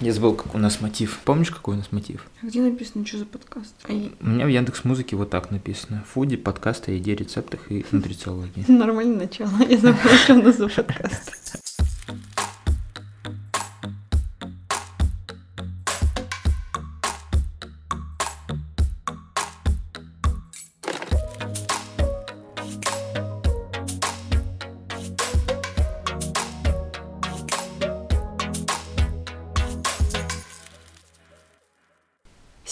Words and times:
Я 0.00 0.12
забыл, 0.12 0.34
как 0.34 0.54
у 0.54 0.58
нас 0.58 0.80
мотив. 0.80 1.18
Помнишь, 1.24 1.50
какой 1.50 1.74
у 1.74 1.78
нас 1.78 1.90
мотив? 1.90 2.24
А 2.42 2.46
где 2.46 2.60
написано, 2.60 3.04
что 3.04 3.18
за 3.18 3.24
подкаст? 3.26 3.74
А 3.84 3.92
я- 3.92 4.10
У 4.20 4.26
меня 4.28 4.44
в 4.44 4.48
Яндекс 4.48 4.84
Музыке 4.84 5.16
вот 5.16 5.30
так 5.30 5.50
написано. 5.50 6.04
Фуди, 6.12 6.36
подкасты 6.36 6.92
еде, 6.92 7.16
рецептах 7.16 7.70
и 7.70 7.84
нутрициологии. 7.90 8.64
Нормальное 8.68 9.16
начало. 9.26 9.50
Я 9.68 9.76
забыла, 9.76 10.16
что 10.16 10.34
у 10.34 10.42
нас 10.42 10.56
за 10.56 10.68
подкаст. 10.68 11.67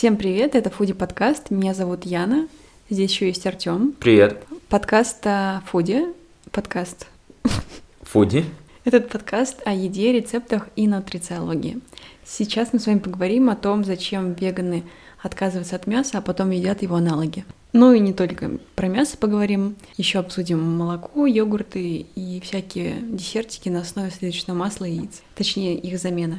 Всем 0.07 0.17
привет, 0.17 0.55
это 0.55 0.71
Фуди 0.71 0.93
подкаст. 0.93 1.51
Меня 1.51 1.75
зовут 1.75 2.07
Яна. 2.07 2.47
Здесь 2.89 3.11
еще 3.11 3.27
есть 3.27 3.45
Артем. 3.45 3.93
Привет. 3.99 4.41
Подкаст 4.69 5.27
о 5.27 5.65
Фуди. 5.67 6.05
Подкаст. 6.53 7.09
Фуди. 8.03 8.45
Этот 8.85 9.09
подкаст 9.09 9.63
о 9.65 9.75
еде, 9.75 10.13
рецептах 10.13 10.69
и 10.77 10.87
нутрициологии. 10.87 11.81
Сейчас 12.25 12.73
мы 12.73 12.79
с 12.79 12.87
вами 12.87 13.01
поговорим 13.01 13.51
о 13.51 13.57
том, 13.57 13.83
зачем 13.83 14.35
веганы 14.35 14.85
отказываются 15.21 15.75
от 15.75 15.89
мяса, 15.89 16.19
а 16.19 16.21
потом 16.21 16.51
едят 16.51 16.83
его 16.83 16.95
аналоги. 16.95 17.45
Ну 17.73 17.93
и 17.93 17.99
не 17.99 18.13
только 18.13 18.61
про 18.77 18.87
мясо 18.87 19.17
поговорим, 19.17 19.75
еще 19.97 20.21
обсудим 20.21 20.63
молоко, 20.63 21.27
йогурты 21.27 22.07
и 22.15 22.41
всякие 22.45 23.01
десертики 23.01 23.71
на 23.71 23.81
основе 23.81 24.13
сливочного 24.13 24.57
масла 24.57 24.85
и 24.85 24.93
яиц, 24.93 25.23
точнее 25.35 25.77
их 25.77 25.99
замена. 25.99 26.39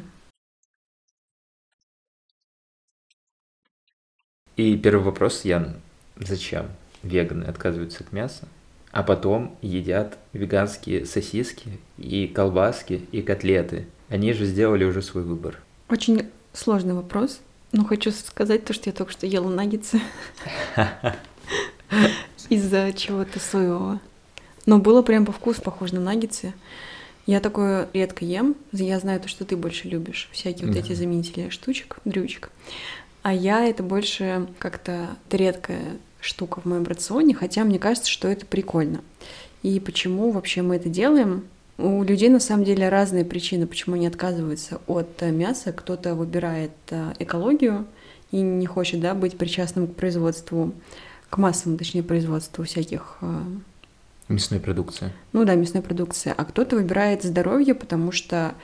И 4.58 4.76
первый 4.76 5.04
вопрос, 5.04 5.44
Ян. 5.44 5.76
Зачем 6.18 6.66
веганы 7.04 7.44
отказываются 7.44 8.02
от 8.02 8.12
мяса, 8.12 8.48
а 8.90 9.04
потом 9.04 9.56
едят 9.62 10.18
веганские 10.32 11.06
сосиски 11.06 11.78
и 11.96 12.26
колбаски 12.26 13.06
и 13.12 13.22
котлеты? 13.22 13.86
Они 14.08 14.32
же 14.32 14.46
сделали 14.46 14.82
уже 14.82 15.00
свой 15.00 15.22
выбор. 15.22 15.62
Очень 15.88 16.28
сложный 16.52 16.94
вопрос, 16.94 17.38
но 17.70 17.84
хочу 17.84 18.10
сказать 18.10 18.64
то, 18.64 18.72
что 18.72 18.90
я 18.90 18.92
только 18.92 19.12
что 19.12 19.28
ела 19.28 19.48
наггетсы 19.48 20.00
из-за 22.48 22.92
чего-то 22.94 23.38
соевого. 23.38 24.00
Но 24.66 24.80
было 24.80 25.02
прям 25.02 25.24
по 25.24 25.30
вкусу 25.30 25.62
похоже 25.62 25.94
на 25.94 26.00
наггетсы. 26.00 26.52
Я 27.26 27.38
такое 27.38 27.88
редко 27.92 28.24
ем. 28.24 28.56
Я 28.72 28.98
знаю 28.98 29.20
то, 29.20 29.28
что 29.28 29.44
ты 29.44 29.56
больше 29.56 29.86
любишь. 29.86 30.28
Всякие 30.32 30.66
вот 30.66 30.74
эти 30.76 30.94
заменители 30.94 31.48
штучек, 31.50 31.98
дрючек. 32.04 32.50
А 33.28 33.32
я 33.34 33.66
это 33.66 33.82
больше 33.82 34.46
как-то 34.58 35.10
редкая 35.30 35.98
штука 36.18 36.62
в 36.62 36.64
моем 36.64 36.84
рационе, 36.84 37.34
хотя 37.34 37.62
мне 37.62 37.78
кажется, 37.78 38.10
что 38.10 38.26
это 38.26 38.46
прикольно. 38.46 39.02
И 39.62 39.78
почему 39.80 40.30
вообще 40.30 40.62
мы 40.62 40.76
это 40.76 40.88
делаем? 40.88 41.44
У 41.76 42.02
людей 42.04 42.30
на 42.30 42.40
самом 42.40 42.64
деле 42.64 42.88
разные 42.88 43.26
причины, 43.26 43.66
почему 43.66 43.96
они 43.96 44.06
отказываются 44.06 44.80
от 44.86 45.10
э, 45.20 45.30
мяса. 45.30 45.74
Кто-то 45.74 46.14
выбирает 46.14 46.70
э, 46.88 47.12
экологию 47.18 47.84
и 48.30 48.40
не 48.40 48.64
хочет 48.64 49.00
да, 49.02 49.12
быть 49.12 49.36
причастным 49.36 49.88
к 49.88 49.94
производству, 49.94 50.72
к 51.28 51.36
массовому, 51.36 51.76
точнее, 51.76 52.02
производству 52.02 52.64
всяких 52.64 53.18
э, 53.20 53.42
Мясной 54.28 54.58
продукции. 54.58 55.12
ну 55.34 55.44
да, 55.44 55.54
мясной 55.54 55.82
продукции, 55.82 56.32
а 56.34 56.46
кто-то 56.46 56.76
выбирает 56.76 57.24
здоровье, 57.24 57.74
потому 57.74 58.10
что 58.10 58.54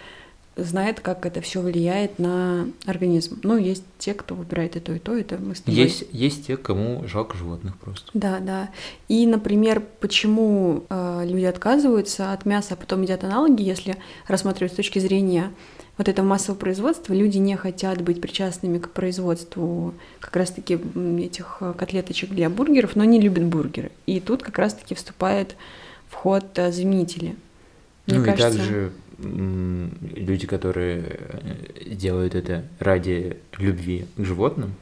знает, 0.57 1.01
как 1.01 1.27
это 1.27 1.41
все 1.41 1.61
влияет 1.61 2.19
на 2.19 2.69
организм. 2.87 3.41
Ну, 3.43 3.57
есть 3.57 3.85
те, 3.99 4.15
кто 4.15 4.35
выбирает 4.35 4.77
и 4.77 4.81
то, 4.81 4.93
и 4.93 4.99
то, 4.99 5.17
это 5.17 5.37
мы 5.39 5.55
с 5.55 5.61
тобой. 5.61 5.81
Есть, 5.81 6.05
есть 6.13 6.47
те, 6.47 6.57
кому 6.57 7.07
жалко 7.07 7.37
животных 7.37 7.77
просто. 7.77 8.11
Да, 8.15 8.39
да. 8.41 8.71
И, 9.09 9.27
например, 9.27 9.83
почему 10.01 10.85
э, 10.89 11.23
люди 11.25 11.45
отказываются 11.45 12.33
от 12.33 12.47
мяса, 12.47 12.75
а 12.75 12.77
потом 12.77 13.03
едят 13.03 13.25
аналоги, 13.25 13.63
если 13.63 13.97
рассматривать 14.29 14.73
с 14.73 14.77
точки 14.77 14.99
зрения 14.99 15.51
вот 15.97 16.09
этого 16.09 16.27
массового 16.27 16.59
производства, 16.59 17.13
люди 17.15 17.39
не 17.39 17.57
хотят 17.57 18.03
быть 18.03 18.21
причастными 18.21 18.79
к 18.79 18.91
производству 18.91 19.95
как 20.21 20.35
раз-таки 20.37 20.79
этих 21.21 21.59
э, 21.61 21.75
котлеточек 21.77 22.31
для 22.31 22.49
бургеров, 22.49 22.97
но 22.97 23.03
они 23.03 23.21
любят 23.21 23.45
бургеры. 23.45 23.91
И 24.07 24.21
тут 24.21 24.43
как 24.43 24.59
раз-таки 24.59 24.95
вступает 24.95 25.57
в 26.09 26.15
ход 26.15 26.47
э, 26.57 26.71
заменители. 26.71 27.37
Мне 28.07 28.19
ну 28.19 28.25
кажется, 28.25 28.49
и 28.49 28.57
также 28.59 28.93
люди, 29.19 30.47
которые 30.47 31.03
э, 31.05 31.95
делают 31.95 32.35
это 32.35 32.65
ради 32.79 33.39
любви 33.59 34.07
к 34.17 34.25
животным, 34.25 34.75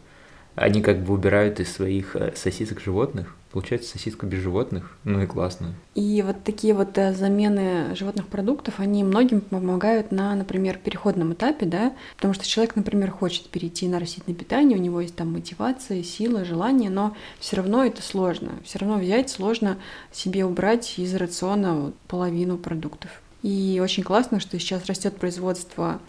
они 0.54 0.82
как 0.82 1.03
бы 1.03 1.15
убирают 1.15 1.60
из 1.60 1.72
своих 1.72 2.15
э, 2.15 2.32
сосисок 2.37 2.81
животных. 2.81 3.34
Получается 3.53 3.91
сосиска 3.91 4.26
без 4.26 4.41
животных. 4.41 4.97
Ну 5.04 5.22
и 5.22 5.26
классно. 5.26 5.75
И 5.94 6.22
вот 6.22 6.42
такие 6.44 6.75
вот 6.75 6.97
э, 6.98 7.15
замены 7.15 7.94
животных 7.94 8.26
продуктов, 8.26 8.78
они 8.78 9.03
многим 9.03 9.41
помогают 9.41 10.12
на, 10.12 10.34
например, 10.34 10.78
переходном 10.78 11.32
этапе, 11.32 11.65
да, 11.65 11.92
потому 12.16 12.34
что 12.34 12.47
человек, 12.47 12.76
например, 12.76 13.10
хочет 13.10 13.48
перейти 13.48 13.88
на 13.88 13.98
растительное 13.98 14.37
питание, 14.37 14.78
у 14.78 14.81
него 14.81 15.00
есть 15.00 15.16
там 15.16 15.32
мотивация, 15.32 16.03
сила, 16.03 16.44
желание, 16.44 16.91
но 16.91 17.16
все 17.38 17.56
равно 17.56 17.84
это 17.84 18.03
сложно. 18.03 18.53
Все 18.65 18.78
равно 18.78 18.98
взять 18.98 19.31
сложно 19.31 19.78
себе 20.12 20.44
убрать 20.44 20.98
из 20.98 21.15
рациона 21.15 21.92
половину 22.09 22.59
продуктов. 22.59 23.22
И 23.42 23.80
очень 23.82 24.03
классно, 24.03 24.41
что 24.41 24.58
сейчас 24.58 24.86
растет 24.86 25.16
производство 25.16 26.00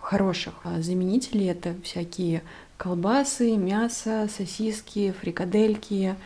хороших 0.00 0.54
а, 0.64 0.80
заменителей. 0.80 1.48
Это 1.48 1.74
всякие 1.82 2.42
колбасы, 2.76 3.56
мясо, 3.56 4.28
сосиски, 4.34 5.14
фрикадельки. 5.20 6.16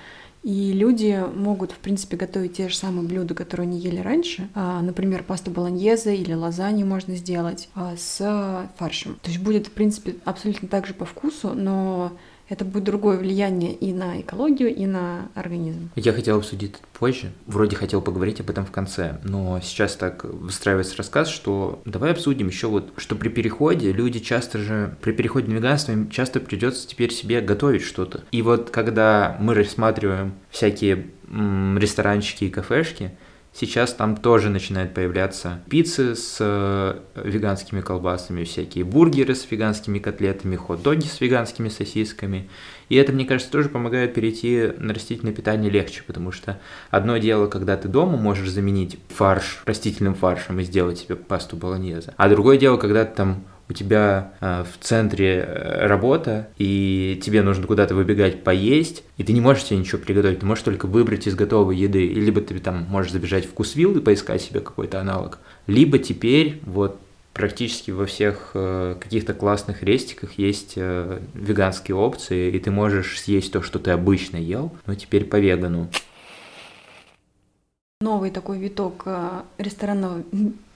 И 0.42 0.72
люди 0.72 1.24
могут, 1.34 1.72
в 1.72 1.78
принципе, 1.78 2.18
готовить 2.18 2.58
те 2.58 2.68
же 2.68 2.76
самые 2.76 3.08
блюда, 3.08 3.34
которые 3.34 3.66
они 3.66 3.78
ели 3.78 3.98
раньше. 3.98 4.48
А, 4.54 4.80
Например, 4.82 5.22
пасту 5.22 5.50
болоньезе 5.50 6.14
или 6.14 6.34
лазанью 6.34 6.86
можно 6.86 7.16
сделать 7.16 7.68
а, 7.74 7.94
с 7.96 8.70
фаршем. 8.76 9.18
То 9.22 9.30
есть 9.30 9.42
будет, 9.42 9.68
в 9.68 9.72
принципе, 9.72 10.16
абсолютно 10.24 10.68
так 10.68 10.86
же 10.86 10.94
по 10.94 11.04
вкусу, 11.04 11.54
но 11.54 12.12
это 12.48 12.64
будет 12.64 12.84
другое 12.84 13.16
влияние 13.16 13.72
и 13.74 13.92
на 13.92 14.20
экологию, 14.20 14.74
и 14.74 14.86
на 14.86 15.28
организм. 15.34 15.90
Я 15.96 16.12
хотел 16.12 16.38
обсудить 16.38 16.72
это 16.72 16.80
позже. 16.98 17.32
Вроде 17.46 17.76
хотел 17.76 18.00
поговорить 18.00 18.40
об 18.40 18.50
этом 18.50 18.66
в 18.66 18.70
конце, 18.70 19.18
но 19.24 19.60
сейчас 19.62 19.96
так 19.96 20.24
выстраивается 20.24 20.96
рассказ, 20.96 21.28
что 21.28 21.80
давай 21.84 22.12
обсудим 22.12 22.48
еще 22.48 22.68
вот, 22.68 22.92
что 22.96 23.16
при 23.16 23.28
переходе 23.28 23.92
люди 23.92 24.18
часто 24.18 24.58
же, 24.58 24.96
при 25.00 25.12
переходе 25.12 25.48
на 25.48 25.54
веганство 25.54 25.92
им 25.92 26.10
часто 26.10 26.40
придется 26.40 26.86
теперь 26.86 27.12
себе 27.12 27.40
готовить 27.40 27.82
что-то. 27.82 28.24
И 28.30 28.42
вот 28.42 28.70
когда 28.70 29.36
мы 29.40 29.54
рассматриваем 29.54 30.34
всякие 30.50 31.06
ресторанчики 31.30 32.44
и 32.44 32.50
кафешки, 32.50 33.12
Сейчас 33.56 33.94
там 33.94 34.16
тоже 34.16 34.50
начинают 34.50 34.94
появляться 34.94 35.60
пиццы 35.70 36.16
с 36.16 36.38
э, 36.40 36.98
веганскими 37.14 37.82
колбасами, 37.82 38.42
всякие 38.42 38.82
бургеры 38.82 39.36
с 39.36 39.48
веганскими 39.48 40.00
котлетами, 40.00 40.56
хот-доги 40.56 41.06
с 41.06 41.20
веганскими 41.20 41.68
сосисками. 41.68 42.50
И 42.88 42.96
это, 42.96 43.12
мне 43.12 43.24
кажется, 43.24 43.52
тоже 43.52 43.68
помогает 43.68 44.12
перейти 44.12 44.72
на 44.76 44.92
растительное 44.92 45.32
питание 45.32 45.70
легче, 45.70 46.02
потому 46.04 46.32
что 46.32 46.60
одно 46.90 47.16
дело, 47.18 47.46
когда 47.46 47.76
ты 47.76 47.86
дома 47.86 48.18
можешь 48.18 48.50
заменить 48.50 48.98
фарш 49.08 49.62
растительным 49.66 50.16
фаршем 50.16 50.58
и 50.58 50.64
сделать 50.64 50.98
себе 50.98 51.14
пасту 51.14 51.56
болоньезе, 51.56 52.12
а 52.16 52.28
другое 52.28 52.58
дело, 52.58 52.76
когда 52.76 53.04
ты 53.04 53.14
там 53.14 53.44
у 53.68 53.72
тебя 53.72 54.32
э, 54.40 54.64
в 54.64 54.84
центре 54.84 55.44
э, 55.46 55.86
работа, 55.86 56.48
и 56.58 57.20
тебе 57.22 57.42
нужно 57.42 57.66
куда-то 57.66 57.94
выбегать 57.94 58.44
поесть, 58.44 59.04
и 59.16 59.24
ты 59.24 59.32
не 59.32 59.40
можешь 59.40 59.64
себе 59.64 59.78
ничего 59.78 60.00
приготовить, 60.00 60.40
ты 60.40 60.46
можешь 60.46 60.64
только 60.64 60.86
выбрать 60.86 61.26
из 61.26 61.34
готовой 61.34 61.76
еды, 61.76 62.06
либо 62.08 62.40
ты 62.40 62.58
там 62.58 62.84
можешь 62.88 63.12
забежать 63.12 63.46
в 63.46 63.50
вкусвилл 63.50 63.96
и 63.96 64.00
поискать 64.00 64.42
себе 64.42 64.60
какой-то 64.60 65.00
аналог, 65.00 65.38
либо 65.66 65.98
теперь 65.98 66.60
вот 66.64 66.98
практически 67.34 67.90
во 67.90 68.06
всех 68.06 68.52
э, 68.54 68.96
каких-то 68.98 69.34
классных 69.34 69.82
рестиках 69.82 70.38
есть 70.38 70.74
э, 70.76 71.20
веганские 71.34 71.96
опции, 71.96 72.50
и 72.50 72.58
ты 72.58 72.70
можешь 72.70 73.20
съесть 73.20 73.52
то, 73.52 73.60
что 73.60 73.78
ты 73.78 73.90
обычно 73.90 74.36
ел, 74.36 74.72
но 74.86 74.94
теперь 74.94 75.24
по 75.24 75.36
вегану. 75.36 75.88
Новый 78.00 78.30
такой 78.30 78.58
виток 78.58 79.02
э, 79.06 79.42
ресторанного 79.58 80.22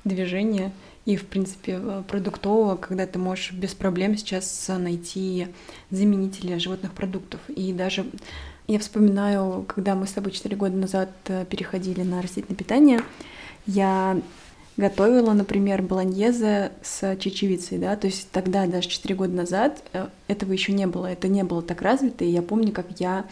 движения 0.04 0.72
и, 1.08 1.16
в 1.16 1.24
принципе, 1.24 1.80
э, 1.82 2.02
продуктового, 2.06 2.76
когда 2.76 3.06
ты 3.06 3.18
можешь 3.18 3.52
без 3.52 3.74
проблем 3.74 4.14
сейчас 4.18 4.68
найти 4.68 5.46
заменители 5.90 6.58
животных 6.58 6.92
продуктов. 6.92 7.40
И 7.48 7.72
даже 7.72 8.04
я 8.66 8.78
вспоминаю, 8.78 9.64
когда 9.66 9.94
мы 9.94 10.06
с 10.06 10.12
тобой 10.12 10.32
4 10.32 10.54
года 10.54 10.76
назад 10.76 11.08
э, 11.28 11.46
переходили 11.48 12.02
на 12.02 12.20
растительное 12.20 12.58
питание, 12.58 13.00
я 13.64 14.20
готовила, 14.76 15.32
например, 15.32 15.80
болоньезе 15.80 16.72
с 16.82 17.16
чечевицей, 17.16 17.78
да, 17.78 17.96
то 17.96 18.06
есть 18.06 18.30
тогда, 18.30 18.66
даже 18.66 18.88
4 18.90 19.14
года 19.14 19.32
назад, 19.32 19.82
э, 19.94 20.08
этого 20.26 20.52
еще 20.52 20.74
не 20.74 20.86
было, 20.86 21.06
это 21.06 21.26
не 21.26 21.42
было 21.42 21.62
так 21.62 21.80
развито, 21.80 22.26
и 22.26 22.30
я 22.30 22.42
помню, 22.42 22.70
как 22.70 22.86
я 22.98 23.24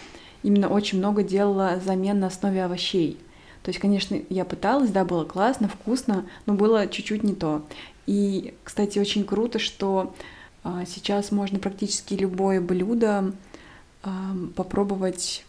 именно 0.43 0.69
очень 0.69 0.96
много 0.96 1.22
делала 1.22 1.79
замен 1.84 2.20
на 2.20 2.29
основе 2.29 2.64
овощей. 2.64 3.19
То 3.67 3.71
есть, 3.71 3.81
конечно, 3.81 4.17
я 4.29 4.45
пыталась, 4.45 4.91
да, 4.91 5.05
было 5.05 5.25
классно, 5.25 5.67
вкусно, 5.67 6.25
но 6.47 6.55
было 6.55 6.87
чуть-чуть 6.87 7.25
не 7.25 7.35
то. 7.35 7.65
И, 8.07 8.55
кстати, 8.63 9.01
очень 9.01 9.25
круто, 9.25 9.59
что 9.59 10.15
А 10.67 10.85
сейчас 10.85 11.31
можно 11.31 11.61
практически 11.61 12.15
любое 12.15 12.61
блюдо 12.61 13.33
попробовать 14.57 15.45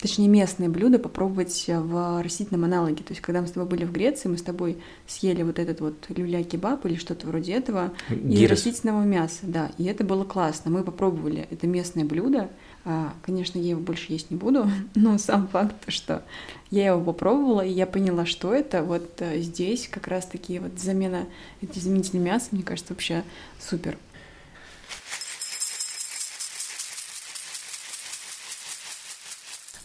точнее 0.00 0.28
местные 0.28 0.68
блюда 0.68 1.00
попробовать 1.00 1.64
в 1.66 2.22
растительном 2.22 2.64
аналоге. 2.64 3.02
То 3.02 3.10
есть, 3.10 3.20
когда 3.20 3.40
мы 3.40 3.48
с 3.48 3.50
тобой 3.50 3.68
были 3.68 3.84
в 3.84 3.90
Греции, 3.90 4.28
мы 4.28 4.38
с 4.38 4.42
тобой 4.42 4.78
съели 5.08 5.42
вот 5.42 5.58
этот 5.58 5.80
вот 5.80 5.94
люля-кебаб 6.08 6.86
или 6.86 6.94
что-то 6.94 7.26
вроде 7.26 7.54
этого 7.54 7.92
Гирос. 8.08 8.32
из 8.32 8.50
растительного 8.50 9.02
мяса, 9.02 9.40
да, 9.42 9.72
и 9.76 9.84
это 9.84 10.04
было 10.04 10.22
классно. 10.22 10.70
Мы 10.70 10.84
попробовали 10.84 11.48
это 11.50 11.66
местное 11.66 12.04
блюдо. 12.04 12.48
А, 12.84 13.12
конечно, 13.22 13.58
я 13.58 13.70
его 13.70 13.80
больше 13.80 14.12
есть 14.12 14.30
не 14.30 14.36
буду, 14.36 14.68
но 14.94 15.18
сам 15.18 15.48
факт, 15.48 15.76
что 15.88 16.22
я 16.70 16.86
его 16.86 17.00
попробовала, 17.00 17.60
и 17.60 17.70
я 17.70 17.86
поняла, 17.86 18.24
что 18.24 18.54
это. 18.54 18.82
Вот 18.82 19.20
э, 19.20 19.40
здесь 19.40 19.88
как 19.88 20.08
раз-таки 20.08 20.58
вот 20.58 20.78
замена, 20.78 21.26
эти 21.60 21.78
заменители 21.78 22.18
мяса, 22.18 22.48
мне 22.52 22.62
кажется, 22.62 22.92
вообще 22.92 23.22
супер. 23.58 23.98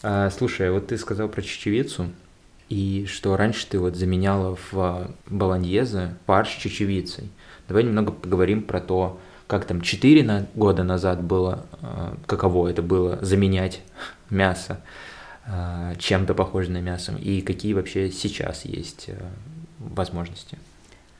А, 0.02 0.30
слушай, 0.30 0.68
а 0.68 0.72
вот 0.72 0.86
ты 0.86 0.96
сказал 0.96 1.28
про 1.28 1.42
чечевицу, 1.42 2.10
и 2.68 3.06
что 3.06 3.36
раньше 3.36 3.66
ты 3.66 3.78
вот 3.78 3.96
заменяла 3.96 4.56
в 4.70 5.10
баланьезе 5.28 6.16
фарш 6.26 6.50
чечевицей. 6.56 7.30
Давай 7.68 7.84
немного 7.84 8.12
поговорим 8.12 8.62
про 8.62 8.80
то, 8.80 9.20
как 9.46 9.64
там 9.64 9.80
4 9.80 10.48
года 10.54 10.82
назад 10.82 11.22
было, 11.22 11.66
а, 11.80 12.16
каково 12.26 12.68
это 12.68 12.82
было 12.82 13.18
заменять 13.22 13.80
мясо 14.30 14.80
а, 15.46 15.94
чем-то 15.96 16.34
похожим 16.34 16.74
на 16.74 16.80
мясо, 16.80 17.12
и 17.12 17.40
какие 17.40 17.72
вообще 17.72 18.10
сейчас 18.10 18.64
есть 18.64 19.04
э, 19.08 19.16
возможности. 19.78 20.58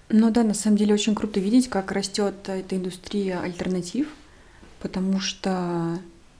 Ну 0.08 0.30
да, 0.30 0.42
на 0.42 0.54
самом 0.54 0.76
деле 0.76 0.94
очень 0.94 1.14
круто 1.14 1.40
видеть, 1.40 1.68
как 1.68 1.92
растет 1.92 2.34
эта 2.46 2.76
индустрия 2.76 3.40
альтернатив, 3.40 4.08
потому 4.80 5.20
что 5.20 5.98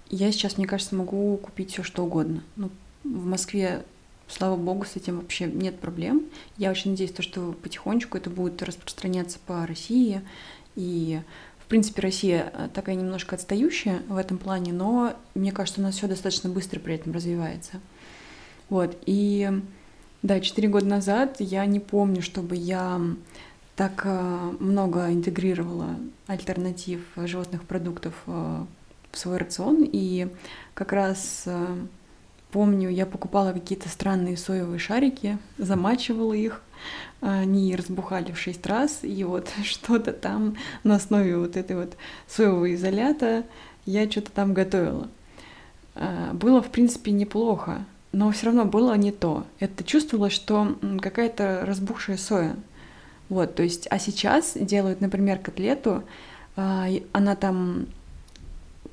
я 0.09 0.31
сейчас, 0.31 0.57
мне 0.57 0.67
кажется, 0.67 0.95
могу 0.95 1.37
купить 1.37 1.73
все 1.73 1.83
что 1.83 2.05
угодно. 2.05 2.43
Ну, 2.55 2.71
в 3.03 3.27
Москве, 3.27 3.85
слава 4.29 4.57
богу, 4.57 4.85
с 4.85 4.97
этим 4.97 5.19
вообще 5.19 5.47
нет 5.47 5.81
проблем. 5.81 6.27
Я 6.57 6.71
очень 6.71 6.93
надеюсь, 6.93 7.13
то, 7.13 7.23
что 7.23 7.53
потихонечку 7.63 8.17
это 8.17 8.31
будет 8.31 8.63
распространяться 8.63 9.39
по 9.47 9.67
России. 9.67 10.23
И, 10.77 11.21
в 11.67 11.69
принципе, 11.69 12.01
Россия 12.01 12.53
э, 12.55 12.69
такая 12.73 12.95
немножко 12.95 13.35
отстающая 13.35 14.01
в 14.07 14.17
этом 14.17 14.39
плане, 14.39 14.73
но 14.73 15.15
мне 15.35 15.51
кажется, 15.51 15.81
у 15.81 15.83
нас 15.83 15.97
все 15.97 16.07
достаточно 16.07 16.49
быстро 16.49 16.79
при 16.79 16.95
этом 16.95 17.13
развивается. 17.13 17.81
Вот. 18.69 18.97
И 19.05 19.51
да, 20.23 20.39
четыре 20.39 20.69
года 20.69 20.87
назад 20.87 21.39
я 21.41 21.67
не 21.67 21.81
помню, 21.81 22.23
чтобы 22.23 22.55
я 22.55 23.01
так 23.75 24.03
э, 24.05 24.53
много 24.61 25.13
интегрировала 25.13 25.97
альтернатив 26.29 27.01
животных 27.17 27.65
продуктов 27.65 28.15
э, 28.29 28.65
в 29.11 29.19
свой 29.19 29.39
рацион. 29.39 29.89
И 29.91 30.29
как 30.73 30.93
раз 30.93 31.49
помню, 32.57 32.89
я 32.89 33.05
покупала 33.05 33.53
какие-то 33.53 33.91
странные 33.91 34.39
соевые 34.39 34.79
шарики, 34.79 35.37
замачивала 35.59 36.33
их, 36.33 36.63
они 37.21 37.77
разбухали 37.77 38.33
в 38.33 38.39
шесть 38.39 38.65
раз, 38.65 39.01
и 39.03 39.25
вот 39.25 39.51
что-то 39.63 40.15
там 40.15 40.57
на 40.83 40.95
основе 40.95 41.37
вот 41.37 41.59
этой 41.59 41.77
вот 41.77 41.99
соевого 42.27 42.75
изолята 42.75 43.45
я 43.85 44.11
что-то 44.11 44.31
там 44.31 44.55
готовила. 44.55 45.09
Э, 45.97 46.31
было, 46.33 46.63
в 46.63 46.71
принципе, 46.71 47.11
неплохо, 47.11 47.85
но 48.13 48.31
все 48.31 48.47
равно 48.47 48.65
было 48.65 48.97
не 48.97 49.13
то. 49.13 49.45
Это 49.61 49.85
чувствовалось, 49.85 50.33
что 50.33 50.79
какая-то 51.03 51.65
разбухшая 51.67 52.17
соя. 52.17 52.57
Вот, 53.29 53.55
то 53.55 53.65
есть, 53.65 53.87
а 53.91 53.99
сейчас 53.99 54.55
делают, 54.59 55.03
например, 55.03 55.41
котлету, 55.41 56.05
э, 56.57 57.01
она 57.13 57.37
там 57.37 57.85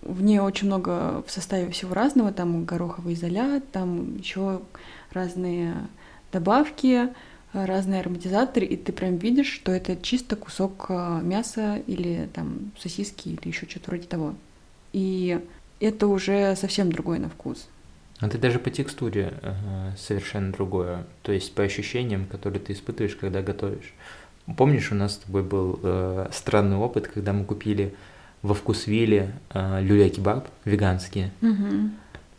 в 0.05 0.21
ней 0.21 0.39
очень 0.39 0.67
много 0.67 1.23
в 1.25 1.31
составе 1.31 1.69
всего 1.71 1.93
разного, 1.93 2.31
там 2.31 2.65
гороховый 2.65 3.13
изолят, 3.13 3.69
там 3.71 4.17
еще 4.17 4.61
разные 5.11 5.75
добавки, 6.31 7.09
разные 7.53 8.01
ароматизаторы, 8.01 8.65
и 8.65 8.75
ты 8.75 8.91
прям 8.91 9.17
видишь, 9.17 9.51
что 9.51 9.71
это 9.71 9.95
чисто 9.95 10.35
кусок 10.35 10.87
а, 10.89 11.21
мяса 11.21 11.81
или 11.87 12.27
там 12.33 12.71
сосиски 12.79 13.29
или 13.29 13.47
еще 13.47 13.67
что-то 13.69 13.91
вроде 13.91 14.07
того. 14.07 14.33
И 14.91 15.39
это 15.79 16.07
уже 16.07 16.55
совсем 16.55 16.91
другой 16.91 17.19
на 17.19 17.29
вкус. 17.29 17.67
А 18.19 18.29
ты 18.29 18.37
даже 18.37 18.57
по 18.57 18.69
текстуре 18.69 19.33
э, 19.41 19.91
совершенно 19.97 20.51
другое, 20.51 21.05
то 21.23 21.31
есть 21.31 21.53
по 21.53 21.63
ощущениям, 21.63 22.25
которые 22.25 22.61
ты 22.61 22.73
испытываешь, 22.73 23.15
когда 23.15 23.41
готовишь. 23.41 23.93
Помнишь, 24.57 24.91
у 24.91 24.95
нас 24.95 25.15
с 25.15 25.17
тобой 25.17 25.43
был 25.43 25.79
э, 25.83 26.29
странный 26.31 26.77
опыт, 26.77 27.07
когда 27.07 27.33
мы 27.33 27.43
купили 27.43 27.93
во 28.43 28.53
вкусвилле 28.53 29.33
э, 29.49 29.81
люля-кебаб 29.81 30.47
веганские. 30.65 31.31
Угу. 31.41 31.89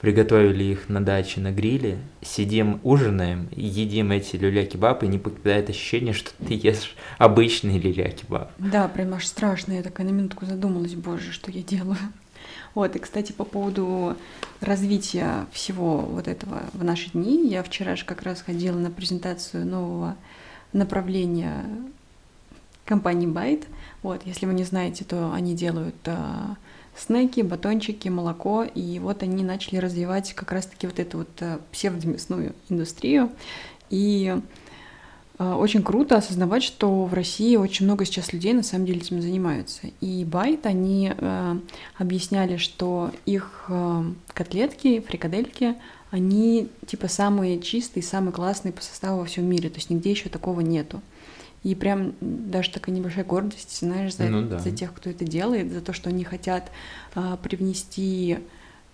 Приготовили 0.00 0.64
их 0.64 0.90
на 0.90 1.02
даче 1.02 1.40
на 1.40 1.50
гриле, 1.50 1.96
сидим, 2.20 2.78
ужинаем, 2.82 3.48
едим 3.56 4.12
эти 4.12 4.36
люля-кебаб, 4.36 5.02
и 5.02 5.08
не 5.08 5.18
покидает 5.18 5.70
ощущение, 5.70 6.12
что 6.12 6.30
ты 6.46 6.54
ешь 6.62 6.94
обычный 7.16 7.78
люля-кебаб. 7.78 8.52
Да, 8.58 8.86
прям 8.86 9.14
аж 9.14 9.26
страшно, 9.26 9.72
я 9.72 9.82
такая 9.82 10.06
на 10.06 10.12
минутку 10.12 10.44
задумалась, 10.44 10.94
боже, 10.94 11.32
что 11.32 11.50
я 11.50 11.62
делаю. 11.62 11.98
Вот, 12.74 12.96
и, 12.96 12.98
кстати, 12.98 13.30
по 13.30 13.44
поводу 13.44 14.16
развития 14.60 15.46
всего 15.52 16.00
вот 16.00 16.26
этого 16.26 16.64
в 16.72 16.82
наши 16.82 17.10
дни, 17.10 17.48
я 17.48 17.62
вчера 17.62 17.94
же 17.94 18.04
как 18.04 18.22
раз 18.22 18.42
ходила 18.42 18.76
на 18.76 18.90
презентацию 18.90 19.64
нового 19.64 20.16
направления 20.72 21.64
компании 22.84 23.28
Byte. 23.28 23.66
Вот, 24.02 24.22
если 24.24 24.46
вы 24.46 24.54
не 24.54 24.64
знаете, 24.64 25.04
то 25.04 25.32
они 25.32 25.54
делают 25.54 25.96
а, 26.06 26.56
снеки, 26.96 27.40
батончики, 27.40 28.08
молоко, 28.08 28.64
и 28.64 28.98
вот 28.98 29.22
они 29.22 29.42
начали 29.42 29.78
развивать 29.78 30.34
как 30.34 30.52
раз-таки 30.52 30.86
вот 30.86 30.98
эту 30.98 31.18
вот 31.18 31.30
а, 31.40 31.60
псевдомясную 31.72 32.54
индустрию. 32.68 33.30
И 33.90 34.36
а, 35.36 35.56
очень 35.56 35.82
круто 35.82 36.16
осознавать, 36.16 36.62
что 36.62 37.04
в 37.04 37.14
России 37.14 37.56
очень 37.56 37.86
много 37.86 38.04
сейчас 38.04 38.32
людей 38.32 38.52
на 38.52 38.62
самом 38.62 38.86
деле 38.86 39.00
этим 39.00 39.20
занимаются. 39.20 39.88
И 40.00 40.24
Байт, 40.24 40.66
они 40.66 41.12
э, 41.16 41.56
объясняли, 41.98 42.56
что 42.56 43.10
их 43.26 43.64
э, 43.68 44.04
котлетки, 44.28 45.00
фрикадельки, 45.00 45.74
они 46.12 46.68
типа 46.86 47.08
самые 47.08 47.60
чистые, 47.60 48.04
самые 48.04 48.32
классные 48.32 48.72
по 48.72 48.80
составу 48.80 49.20
во 49.20 49.24
всем 49.24 49.46
мире. 49.46 49.70
То 49.70 49.76
есть 49.76 49.90
нигде 49.90 50.12
еще 50.12 50.28
такого 50.28 50.60
нету. 50.60 51.00
И 51.64 51.74
прям 51.74 52.12
даже 52.20 52.70
такая 52.70 52.94
небольшая 52.94 53.24
гордость, 53.24 53.80
знаешь, 53.80 54.14
за, 54.14 54.24
ну, 54.24 54.46
да. 54.46 54.58
за 54.58 54.70
тех, 54.70 54.92
кто 54.92 55.10
это 55.10 55.24
делает, 55.24 55.72
за 55.72 55.80
то, 55.80 55.92
что 55.94 56.10
они 56.10 56.22
хотят 56.22 56.70
а, 57.14 57.38
привнести 57.38 58.38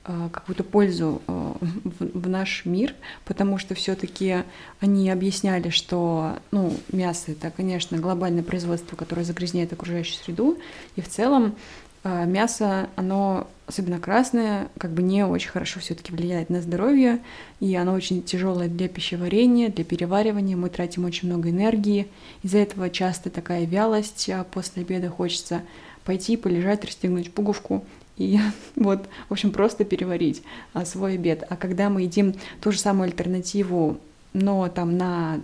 а, 0.05 0.29
какую-то 0.31 0.63
пользу 0.63 1.21
а, 1.27 1.57
в, 1.61 2.21
в 2.21 2.29
наш 2.29 2.65
мир, 2.65 2.95
потому 3.25 3.59
что 3.59 3.75
все-таки 3.75 4.45
они 4.79 5.11
объясняли, 5.11 5.71
что 5.71 6.39
ну, 6.53 6.73
мясо 6.93 7.33
это, 7.33 7.51
конечно, 7.51 7.99
глобальное 7.99 8.45
производство, 8.45 8.95
которое 8.95 9.25
загрязняет 9.25 9.73
окружающую 9.73 10.23
среду, 10.23 10.57
и 10.95 11.01
в 11.01 11.09
целом 11.09 11.57
а, 12.03 12.25
мясо, 12.25 12.89
оно, 12.97 13.47
особенно 13.67 14.01
красное, 14.01 14.69
как 14.79 14.93
бы 14.93 15.03
не 15.03 15.25
очень 15.25 15.51
хорошо 15.51 15.81
все-таки 15.81 16.13
влияет 16.13 16.49
на 16.49 16.63
здоровье, 16.63 17.21
и 17.61 17.75
оно 17.75 17.93
очень 17.93 18.23
тяжелое 18.23 18.69
для 18.69 18.89
пищеварения, 18.89 19.69
для 19.69 19.85
переваривания. 19.85 20.57
Мы 20.57 20.71
тратим 20.71 21.05
очень 21.05 21.29
много 21.29 21.51
энергии. 21.51 22.09
Из-за 22.43 22.59
этого 22.59 22.89
часто 22.89 23.29
такая 23.29 23.67
вялость, 23.67 24.31
а 24.31 24.45
после 24.45 24.83
обеда 24.83 25.11
хочется 25.11 25.63
пойти, 26.05 26.37
полежать, 26.37 26.85
расстегнуть 26.85 27.33
пуговку 27.33 27.85
и 28.17 28.39
вот, 28.77 29.09
в 29.29 29.33
общем, 29.33 29.51
просто 29.51 29.85
переварить 29.85 30.43
а, 30.73 30.85
свой 30.85 31.15
обед. 31.15 31.45
А 31.49 31.57
когда 31.57 31.91
мы 31.91 32.03
едим 32.03 32.35
ту 32.61 32.73
же 32.73 32.79
самую 32.79 33.07
альтернативу, 33.07 33.99
но 34.33 34.69
там 34.69 34.97
на 34.97 35.41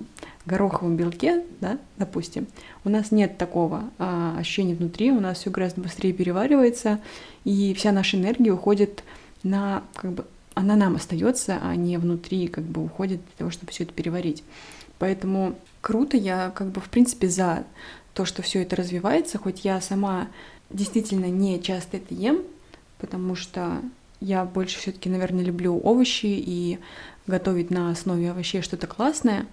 гороховом 0.46 0.96
белке, 0.96 1.44
да, 1.60 1.78
допустим, 1.98 2.46
у 2.84 2.88
нас 2.88 3.10
нет 3.10 3.36
такого 3.36 3.90
а, 3.98 4.36
ощущения 4.38 4.74
внутри, 4.74 5.10
у 5.10 5.20
нас 5.20 5.38
все 5.38 5.50
гораздо 5.50 5.80
быстрее 5.80 6.12
переваривается, 6.12 7.00
и 7.44 7.74
вся 7.74 7.92
наша 7.92 8.16
энергия 8.16 8.52
уходит 8.52 9.02
на, 9.42 9.82
как 9.94 10.12
бы, 10.12 10.24
она 10.54 10.76
нам 10.76 10.96
остается, 10.96 11.58
а 11.62 11.74
не 11.74 11.98
внутри, 11.98 12.48
как 12.48 12.64
бы 12.64 12.84
уходит 12.84 13.20
для 13.20 13.36
того, 13.38 13.50
чтобы 13.50 13.72
все 13.72 13.84
это 13.84 13.92
переварить. 13.92 14.44
Поэтому 14.98 15.58
круто, 15.80 16.16
я 16.16 16.50
как 16.54 16.68
бы 16.68 16.80
в 16.80 16.88
принципе 16.88 17.28
за 17.28 17.64
то, 18.14 18.24
что 18.24 18.42
все 18.42 18.62
это 18.62 18.76
развивается, 18.76 19.38
хоть 19.38 19.64
я 19.64 19.80
сама 19.80 20.28
действительно 20.70 21.26
не 21.26 21.60
часто 21.60 21.98
это 21.98 22.14
ем, 22.14 22.42
потому 22.98 23.34
что 23.34 23.82
я 24.20 24.44
больше 24.44 24.78
все-таки, 24.78 25.10
наверное, 25.10 25.44
люблю 25.44 25.78
овощи 25.78 26.26
и 26.26 26.78
готовить 27.26 27.70
на 27.70 27.90
основе 27.90 28.30
овощей 28.30 28.62
что-то 28.62 28.86
классное, 28.86 29.46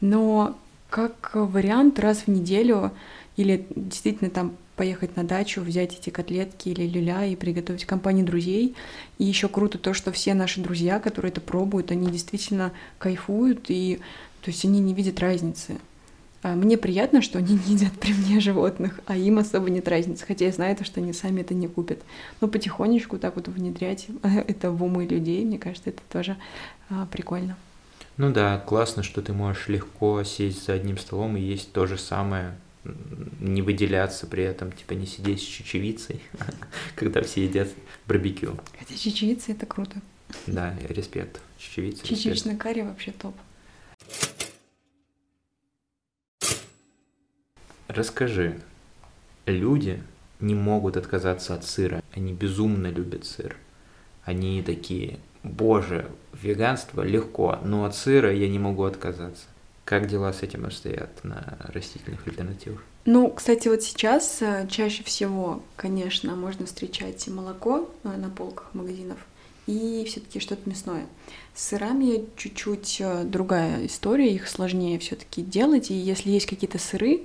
но 0.00 0.56
как 0.90 1.30
вариант 1.34 1.98
раз 1.98 2.22
в 2.22 2.28
неделю 2.28 2.92
или 3.36 3.66
действительно 3.74 4.30
там 4.30 4.56
поехать 4.76 5.16
на 5.16 5.24
дачу, 5.24 5.62
взять 5.62 5.98
эти 5.98 6.10
котлетки 6.10 6.68
или 6.68 6.86
люля 6.86 7.24
и 7.24 7.34
приготовить 7.34 7.86
компании 7.86 8.22
друзей. 8.22 8.76
И 9.18 9.24
еще 9.24 9.48
круто 9.48 9.78
то, 9.78 9.94
что 9.94 10.12
все 10.12 10.34
наши 10.34 10.60
друзья, 10.60 11.00
которые 11.00 11.30
это 11.30 11.40
пробуют, 11.40 11.90
они 11.90 12.10
действительно 12.10 12.72
кайфуют, 12.98 13.66
и 13.68 14.00
то 14.42 14.50
есть 14.50 14.64
они 14.64 14.80
не 14.80 14.94
видят 14.94 15.18
разницы. 15.18 15.78
а, 16.42 16.54
мне 16.54 16.76
приятно, 16.76 17.22
что 17.22 17.38
они 17.38 17.54
не 17.66 17.74
едят 17.74 17.92
при 17.94 18.12
мне 18.12 18.38
животных, 18.38 19.00
а 19.06 19.16
им 19.16 19.38
особо 19.38 19.70
нет 19.70 19.88
разницы, 19.88 20.24
хотя 20.26 20.44
я 20.44 20.52
знаю, 20.52 20.76
что 20.82 21.00
они 21.00 21.12
сами 21.12 21.40
это 21.40 21.54
не 21.54 21.68
купят. 21.68 22.00
Но 22.40 22.48
потихонечку 22.48 23.18
так 23.18 23.36
вот 23.36 23.48
внедрять 23.48 24.06
это 24.22 24.70
в 24.70 24.84
умы 24.84 25.06
людей, 25.06 25.44
мне 25.44 25.58
кажется, 25.58 25.90
это 25.90 26.02
тоже 26.12 26.36
а, 26.90 27.06
прикольно. 27.06 27.56
Ну 28.16 28.32
да, 28.32 28.58
классно, 28.58 29.02
что 29.02 29.20
ты 29.20 29.32
можешь 29.32 29.68
легко 29.68 30.22
сесть 30.24 30.64
за 30.64 30.72
одним 30.72 30.96
столом 30.96 31.36
и 31.36 31.40
есть 31.40 31.72
то 31.72 31.86
же 31.86 31.98
самое, 31.98 32.56
не 33.40 33.62
выделяться 33.62 34.26
при 34.26 34.42
этом, 34.42 34.72
типа 34.72 34.94
не 34.94 35.06
сидеть 35.06 35.40
с 35.40 35.44
чечевицей, 35.44 36.20
когда 36.94 37.22
все 37.22 37.44
едят 37.44 37.68
барбекю. 38.06 38.58
Хотя 38.78 38.96
чечевица 38.96 39.52
это 39.52 39.66
круто. 39.66 40.00
Да, 40.46 40.74
респект. 40.88 41.40
Чечевица. 41.58 42.06
Чечевичный 42.06 42.56
карри 42.56 42.82
вообще 42.82 43.12
топ. 43.12 43.34
Расскажи, 47.88 48.60
люди 49.44 50.02
не 50.40 50.54
могут 50.54 50.96
отказаться 50.96 51.54
от 51.54 51.64
сыра, 51.64 52.02
они 52.12 52.32
безумно 52.32 52.88
любят 52.88 53.24
сыр. 53.24 53.56
Они 54.24 54.62
такие, 54.62 55.20
боже, 55.48 56.10
веганство 56.32 57.02
легко, 57.02 57.58
но 57.62 57.84
от 57.84 57.94
сыра 57.94 58.32
я 58.32 58.48
не 58.48 58.58
могу 58.58 58.84
отказаться. 58.84 59.44
Как 59.84 60.08
дела 60.08 60.32
с 60.32 60.42
этим 60.42 60.66
обстоят 60.66 61.22
на 61.22 61.58
растительных 61.72 62.26
альтернативах? 62.26 62.82
Ну, 63.04 63.30
кстати, 63.30 63.68
вот 63.68 63.84
сейчас 63.84 64.42
э, 64.42 64.66
чаще 64.68 65.04
всего, 65.04 65.62
конечно, 65.76 66.34
можно 66.34 66.66
встречать 66.66 67.28
молоко 67.28 67.88
э, 68.02 68.16
на 68.16 68.28
полках 68.28 68.74
магазинов 68.74 69.18
и 69.68 70.04
все-таки 70.08 70.40
что-то 70.40 70.68
мясное. 70.68 71.06
С 71.54 71.68
сырами 71.68 72.24
чуть-чуть 72.36 72.96
э, 72.98 73.22
другая 73.22 73.86
история, 73.86 74.34
их 74.34 74.48
сложнее 74.48 74.98
все-таки 74.98 75.40
делать. 75.40 75.92
И 75.92 75.94
если 75.94 76.30
есть 76.30 76.46
какие-то 76.46 76.78
сыры, 76.78 77.22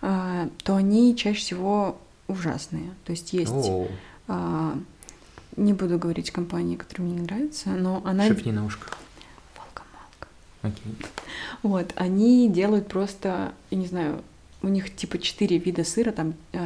то 0.00 0.76
они 0.76 1.16
чаще 1.16 1.38
всего 1.38 1.96
ужасные. 2.28 2.90
То 3.06 3.12
есть 3.12 3.32
есть, 3.32 3.50
oh. 3.50 3.88
Не 5.56 5.72
буду 5.72 5.98
говорить 5.98 6.30
компании, 6.30 6.76
которая 6.76 7.08
мне 7.08 7.16
не 7.16 7.22
нравится, 7.22 7.70
но 7.70 8.02
она... 8.04 8.26
Шепни 8.26 8.50
на 8.50 8.64
ушко. 8.64 8.88
Окей. 10.62 10.96
Вот, 11.62 11.92
они 11.96 12.48
делают 12.48 12.88
просто, 12.88 13.52
я 13.70 13.78
не 13.78 13.86
знаю, 13.86 14.22
у 14.62 14.68
них 14.68 14.94
типа 14.94 15.18
четыре 15.18 15.58
вида 15.58 15.84
сыра, 15.84 16.10
там 16.10 16.34
э, 16.52 16.58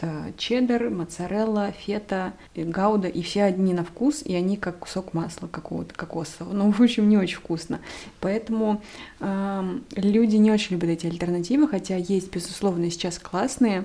это 0.00 0.32
чеддер, 0.36 0.90
моцарелла, 0.90 1.72
фета, 1.72 2.32
гауда, 2.56 3.08
и 3.08 3.22
все 3.22 3.44
одни 3.44 3.74
на 3.74 3.84
вкус, 3.84 4.22
и 4.24 4.34
они 4.34 4.56
как 4.56 4.78
кусок 4.80 5.14
масла 5.14 5.46
какого-то 5.46 5.94
кокосового. 5.94 6.52
Ну, 6.52 6.72
в 6.72 6.80
общем, 6.80 7.08
не 7.08 7.18
очень 7.18 7.36
вкусно. 7.36 7.80
Поэтому 8.20 8.82
э, 9.20 9.78
люди 9.94 10.36
не 10.36 10.50
очень 10.50 10.72
любят 10.76 10.90
эти 10.90 11.06
альтернативы, 11.06 11.68
хотя 11.68 11.96
есть, 11.96 12.32
безусловно, 12.32 12.90
сейчас 12.90 13.18
классные. 13.18 13.84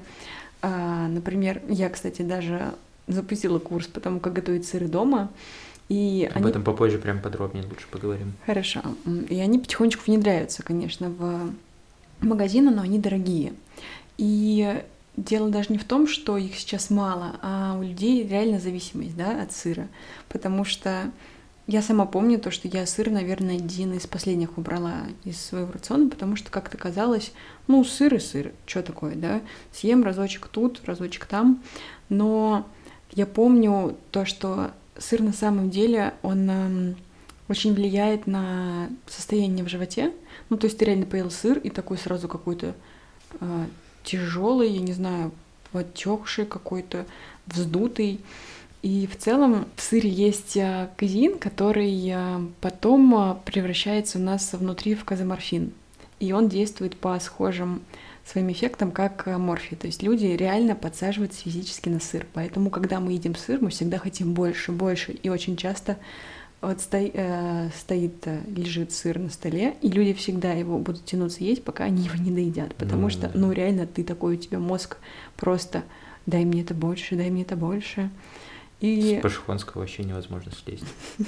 Э, 0.61 1.07
например, 1.07 1.61
я, 1.67 1.89
кстати, 1.89 2.21
даже 2.21 2.73
запустила 3.07 3.59
курс 3.59 3.87
по 3.87 3.99
тому, 3.99 4.19
как 4.19 4.33
готовить 4.33 4.67
сыры 4.67 4.87
дома. 4.87 5.31
И 5.89 6.27
Об 6.31 6.37
они... 6.37 6.49
этом 6.49 6.63
попозже 6.63 6.97
прям 6.97 7.21
подробнее 7.21 7.63
лучше 7.65 7.87
поговорим. 7.91 8.33
Хорошо. 8.45 8.81
И 9.29 9.39
они 9.39 9.59
потихонечку 9.59 10.03
внедряются, 10.07 10.63
конечно, 10.63 11.09
в 11.09 11.51
магазины, 12.21 12.71
но 12.71 12.81
они 12.81 12.97
дорогие. 12.97 13.53
И 14.17 14.81
дело 15.15 15.49
даже 15.49 15.67
не 15.69 15.77
в 15.77 15.85
том, 15.85 16.07
что 16.07 16.37
их 16.37 16.55
сейчас 16.57 16.89
мало, 16.89 17.35
а 17.41 17.77
у 17.77 17.83
людей 17.83 18.27
реально 18.27 18.59
зависимость 18.59 19.15
да, 19.15 19.41
от 19.41 19.51
сыра. 19.51 19.87
Потому 20.27 20.65
что 20.65 21.11
я 21.67 21.81
сама 21.81 22.05
помню 22.05 22.39
то, 22.39 22.51
что 22.51 22.67
я 22.67 22.85
сыр, 22.85 23.09
наверное, 23.09 23.57
один 23.57 23.93
из 23.93 24.05
последних 24.05 24.57
убрала 24.57 25.01
из 25.23 25.39
своего 25.39 25.71
рациона, 25.71 26.09
потому 26.09 26.35
что 26.35 26.51
как-то 26.51 26.77
казалось, 26.77 27.31
ну, 27.67 27.83
сыр 27.83 28.13
и 28.15 28.19
сыр, 28.19 28.53
что 28.65 28.83
такое, 28.83 29.15
да? 29.15 29.41
Съем 29.71 30.03
разочек 30.03 30.47
тут, 30.47 30.81
разочек 30.85 31.25
там. 31.25 31.63
Но 32.09 32.67
я 33.11 33.25
помню 33.25 33.95
то, 34.11 34.25
что 34.25 34.71
сыр 34.97 35.21
на 35.21 35.33
самом 35.33 35.69
деле, 35.69 36.13
он 36.21 36.95
очень 37.47 37.73
влияет 37.73 38.27
на 38.27 38.89
состояние 39.07 39.63
в 39.63 39.69
животе. 39.69 40.11
Ну, 40.49 40.57
то 40.57 40.65
есть 40.65 40.77
ты 40.77 40.85
реально 40.85 41.05
поел 41.05 41.29
сыр 41.29 41.57
и 41.59 41.69
такой 41.69 41.97
сразу 41.97 42.27
какой-то 42.27 42.73
э, 43.39 43.65
тяжелый, 44.03 44.71
я 44.71 44.81
не 44.81 44.93
знаю, 44.93 45.31
отекший 45.73 46.45
какой-то, 46.45 47.05
вздутый. 47.45 48.19
И 48.81 49.07
в 49.07 49.17
целом 49.17 49.67
в 49.75 49.81
сыре 49.81 50.09
есть 50.09 50.57
э, 50.57 50.89
казеин, 50.97 51.37
который 51.37 52.09
э, 52.09 52.39
потом 52.61 53.39
превращается 53.45 54.17
у 54.17 54.21
нас 54.21 54.53
внутри 54.53 54.95
в 54.95 55.05
казоморфин. 55.05 55.71
И 56.19 56.31
он 56.31 56.49
действует 56.49 56.97
по 56.97 57.19
схожим 57.19 57.81
своим 58.25 58.51
эффектом, 58.51 58.91
как 58.91 59.27
э, 59.27 59.37
морфий. 59.37 59.77
То 59.77 59.87
есть 59.87 60.01
люди 60.01 60.25
реально 60.25 60.75
подсаживаются 60.75 61.41
физически 61.41 61.89
на 61.89 61.99
сыр. 61.99 62.25
Поэтому, 62.33 62.69
когда 62.69 62.99
мы 62.99 63.13
едим 63.13 63.35
сыр, 63.35 63.59
мы 63.61 63.69
всегда 63.69 63.99
хотим 63.99 64.33
больше, 64.33 64.71
больше. 64.71 65.11
И 65.11 65.29
очень 65.29 65.55
часто 65.55 65.97
вот 66.61 66.81
сто, 66.81 66.97
э, 66.97 67.69
стоит, 67.77 68.25
э, 68.25 68.41
лежит 68.47 68.91
сыр 68.91 69.19
на 69.19 69.29
столе, 69.29 69.75
и 69.81 69.89
люди 69.89 70.13
всегда 70.13 70.53
его 70.53 70.79
будут 70.79 71.05
тянуться 71.05 71.43
есть, 71.43 71.63
пока 71.63 71.83
они 71.83 72.03
его 72.03 72.15
не 72.15 72.31
доедят. 72.31 72.73
Потому 72.75 73.03
ну, 73.03 73.09
что, 73.09 73.31
ну, 73.35 73.51
реально, 73.51 73.85
ты 73.85 74.03
такой, 74.03 74.35
у 74.35 74.37
тебя 74.37 74.57
мозг 74.57 74.97
просто 75.37 75.83
дай 76.25 76.43
мне 76.43 76.61
это 76.61 76.73
больше, 76.73 77.15
дай 77.15 77.29
мне 77.29 77.43
это 77.43 77.55
больше. 77.55 78.09
И... 78.81 79.17
С 79.19 79.21
пашихонского 79.21 79.81
вообще 79.81 80.03
невозможно 80.03 80.51
слезть. 80.51 80.85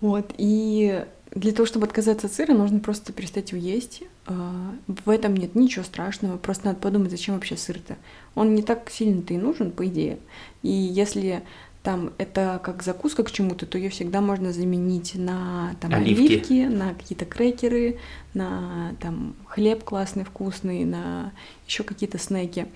Вот, 0.00 0.32
и 0.38 1.04
для 1.32 1.52
того, 1.52 1.66
чтобы 1.66 1.86
отказаться 1.86 2.26
от 2.26 2.32
сыра, 2.32 2.52
нужно 2.54 2.80
просто 2.80 3.12
перестать 3.12 3.52
его 3.52 3.60
есть. 3.60 4.02
А, 4.26 4.74
в 4.86 5.08
этом 5.08 5.36
нет 5.36 5.54
ничего 5.54 5.84
страшного, 5.84 6.36
просто 6.36 6.66
надо 6.66 6.80
подумать, 6.80 7.10
зачем 7.10 7.34
вообще 7.34 7.56
сыр-то. 7.56 7.96
Он 8.34 8.54
не 8.54 8.62
так 8.62 8.90
сильно-то 8.90 9.34
и 9.34 9.38
нужен, 9.38 9.70
по 9.70 9.86
идее. 9.86 10.18
И 10.62 10.70
если 10.70 11.42
там 11.82 12.12
это 12.18 12.60
как 12.62 12.82
закуска 12.82 13.24
к 13.24 13.32
чему-то, 13.32 13.64
то 13.64 13.78
ее 13.78 13.88
всегда 13.88 14.20
можно 14.20 14.52
заменить 14.52 15.14
на 15.14 15.74
там, 15.80 15.94
оливки. 15.94 16.26
оливки, 16.26 16.66
на 16.66 16.92
какие-то 16.92 17.24
крекеры, 17.24 17.98
на 18.34 18.94
там 19.00 19.34
хлеб 19.46 19.82
классный, 19.82 20.24
вкусный, 20.24 20.84
на 20.84 21.32
еще 21.66 21.82
какие-то 21.82 22.18
снеки. 22.18 22.66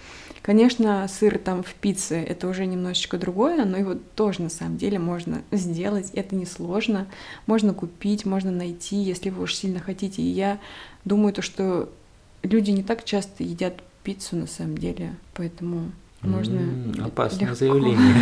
Конечно, 0.40 1.06
сыр 1.08 1.38
там 1.38 1.62
в 1.62 1.74
пицце 1.74 2.16
это 2.16 2.48
уже 2.48 2.64
немножечко 2.64 3.18
другое, 3.18 3.66
но 3.66 3.76
его 3.76 3.94
тоже 4.14 4.40
на 4.40 4.48
самом 4.48 4.78
деле 4.78 4.98
можно 4.98 5.42
сделать, 5.52 6.10
это 6.14 6.34
несложно, 6.34 7.06
можно 7.46 7.74
купить, 7.74 8.24
можно 8.24 8.50
найти, 8.50 8.96
если 8.96 9.28
вы 9.28 9.42
уж 9.42 9.54
сильно 9.54 9.80
хотите. 9.80 10.22
И 10.22 10.30
я 10.30 10.58
думаю, 11.04 11.34
то, 11.34 11.42
что 11.42 11.92
люди 12.42 12.70
не 12.70 12.82
так 12.82 13.04
часто 13.04 13.44
едят 13.44 13.82
пиццу 14.02 14.36
на 14.36 14.46
самом 14.46 14.78
деле, 14.78 15.14
поэтому 15.34 15.92
можно 16.24 16.58
mm, 16.58 17.06
опасное 17.06 17.54
заявление. 17.54 18.14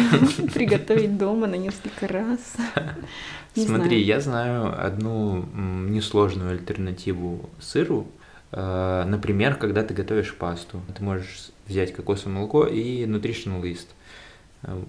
приготовить 0.54 1.16
дома 1.16 1.46
на 1.46 1.56
несколько 1.56 2.08
раз. 2.08 2.40
Не 3.56 3.66
Смотри, 3.66 3.88
знаю. 3.88 4.04
я 4.04 4.20
знаю 4.20 4.86
одну 4.86 5.46
несложную 5.54 6.52
альтернативу 6.52 7.50
сыру. 7.60 8.06
Э, 8.52 9.04
например, 9.06 9.56
когда 9.56 9.82
ты 9.82 9.94
готовишь 9.94 10.34
пасту, 10.34 10.80
ты 10.96 11.02
можешь 11.02 11.50
взять 11.66 11.92
кокосовое 11.92 12.38
молоко 12.38 12.66
и 12.66 13.04
nutritional 13.04 13.62
лист. 13.62 13.88
Э, 14.62 14.82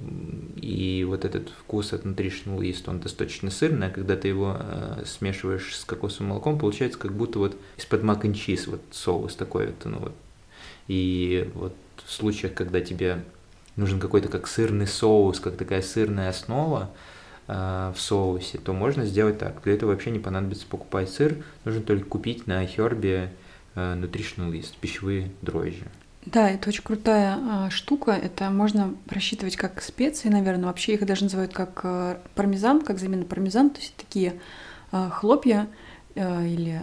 и 0.56 1.06
вот 1.08 1.26
этот 1.26 1.50
вкус 1.50 1.94
от 1.94 2.06
nutritional 2.06 2.62
лист, 2.62 2.88
он 2.88 3.00
достаточно 3.00 3.50
сырный, 3.52 3.88
а 3.88 3.92
когда 3.92 4.16
ты 4.16 4.28
его 4.30 4.58
э, 4.60 5.04
смешиваешь 5.06 5.76
с 5.76 5.86
кокосовым 5.86 6.30
молоком, 6.30 6.58
получается 6.58 7.00
как 7.00 7.14
будто 7.14 7.40
вот 7.40 7.58
из-под 7.78 8.04
мак 8.04 8.24
вот 8.24 8.82
соус 8.92 9.36
такой 9.36 9.68
вот, 9.68 9.86
ну 9.86 10.00
вот. 10.00 10.14
И 10.88 11.50
вот 11.54 11.76
в 12.06 12.12
случаях, 12.12 12.54
когда 12.54 12.82
тебе 12.82 13.24
нужен 13.76 14.00
какой-то 14.00 14.30
как 14.30 14.48
сырный 14.48 14.88
соус, 14.88 15.40
как 15.40 15.58
такая 15.58 15.82
сырная 15.82 16.30
основа 16.30 16.90
э, 17.48 17.94
в 17.96 18.00
соусе, 18.00 18.58
то 18.58 18.74
можно 18.74 19.06
сделать 19.06 19.40
так. 19.40 19.64
Для 19.64 19.74
этого 19.74 19.92
вообще 19.92 20.12
не 20.12 20.20
понадобится 20.20 20.66
покупать 20.68 21.10
сыр, 21.10 21.44
нужно 21.66 21.82
только 21.82 22.06
купить 22.06 22.48
на 22.48 22.66
Хербе 22.66 23.32
э, 23.76 23.96
nutritional 23.96 24.52
list, 24.52 24.74
пищевые 24.80 25.32
дрожжи. 25.42 25.88
Да, 26.26 26.50
это 26.50 26.70
очень 26.70 26.84
крутая 26.84 27.38
а, 27.38 27.70
штука. 27.70 28.12
Это 28.12 28.50
можно 28.50 28.96
рассчитывать 29.10 29.58
как 29.58 29.82
специи, 29.82 30.30
наверное. 30.30 30.68
Вообще 30.68 30.94
их 30.94 31.06
даже 31.06 31.24
называют 31.24 31.54
как 31.54 31.82
а, 31.84 32.22
пармезан, 32.36 32.82
как 32.82 33.00
замена 33.00 33.26
пармезан. 33.26 33.70
То 33.70 33.82
есть 33.82 33.96
такие 33.96 34.40
а, 34.92 35.10
хлопья 35.10 35.68
а, 36.16 36.46
или 36.46 36.82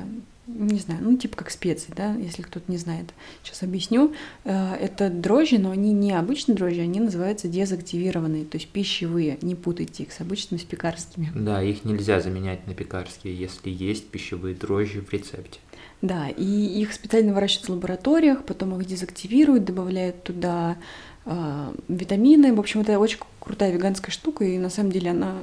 не 0.54 0.78
знаю, 0.78 1.00
ну 1.02 1.16
типа 1.16 1.36
как 1.36 1.50
специи, 1.50 1.92
да, 1.96 2.14
если 2.14 2.42
кто-то 2.42 2.70
не 2.70 2.78
знает. 2.78 3.06
Сейчас 3.42 3.62
объясню. 3.62 4.14
Э, 4.44 4.74
это 4.74 5.10
дрожжи, 5.10 5.58
но 5.58 5.70
они 5.70 5.92
не 5.92 6.12
обычные 6.12 6.56
дрожжи, 6.56 6.80
они 6.80 7.00
называются 7.00 7.48
дезактивированные, 7.48 8.44
то 8.44 8.56
есть 8.56 8.68
пищевые. 8.68 9.38
Не 9.42 9.54
путайте 9.54 10.04
их 10.04 10.12
с 10.12 10.20
обычными, 10.20 10.60
с 10.60 10.64
пекарскими. 10.64 11.30
Да, 11.34 11.62
их 11.62 11.84
нельзя 11.84 12.20
заменять 12.20 12.66
на 12.66 12.74
пекарские, 12.74 13.36
если 13.36 13.70
есть 13.70 14.08
пищевые 14.08 14.54
дрожжи 14.54 15.00
в 15.00 15.12
рецепте. 15.12 15.60
Да, 16.02 16.28
и 16.28 16.44
их 16.44 16.92
специально 16.94 17.34
выращивают 17.34 17.68
в 17.68 17.72
лабораториях, 17.72 18.44
потом 18.44 18.78
их 18.78 18.86
дезактивируют, 18.86 19.64
добавляют 19.64 20.22
туда 20.22 20.78
э, 21.26 21.74
витамины. 21.88 22.54
В 22.54 22.60
общем, 22.60 22.80
это 22.80 22.98
очень 22.98 23.18
крутая 23.38 23.72
веганская 23.72 24.10
штука, 24.10 24.44
и 24.44 24.56
на 24.58 24.70
самом 24.70 24.92
деле 24.92 25.10
она 25.10 25.38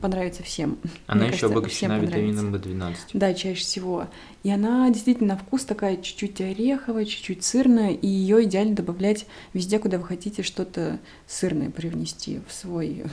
понравится 0.00 0.42
всем. 0.42 0.78
Она 1.06 1.26
еще 1.26 1.46
обогащена 1.46 1.98
витамином 1.98 2.54
В12. 2.54 2.94
Да, 3.14 3.34
чаще 3.34 3.60
всего. 3.60 4.08
И 4.42 4.50
она 4.50 4.88
действительно 4.90 5.34
на 5.34 5.38
вкус 5.38 5.64
такая 5.64 5.96
чуть-чуть 5.96 6.40
ореховая, 6.40 7.04
чуть-чуть 7.04 7.44
сырная, 7.44 7.90
и 7.90 8.06
ее 8.06 8.44
идеально 8.44 8.74
добавлять 8.74 9.26
везде, 9.52 9.78
куда 9.78 9.98
вы 9.98 10.04
хотите 10.04 10.42
что-то 10.42 10.98
сырное 11.26 11.70
привнести 11.70 12.40
в 12.48 12.52
свой 12.52 13.04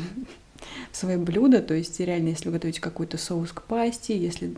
в 0.91 0.97
свое 0.97 1.17
блюдо, 1.17 1.61
то 1.61 1.73
есть 1.73 1.99
реально, 1.99 2.29
если 2.29 2.47
вы 2.49 2.53
готовите 2.53 2.81
какой-то 2.81 3.17
соус 3.17 3.51
к 3.51 3.63
пасте, 3.63 4.17
если 4.17 4.55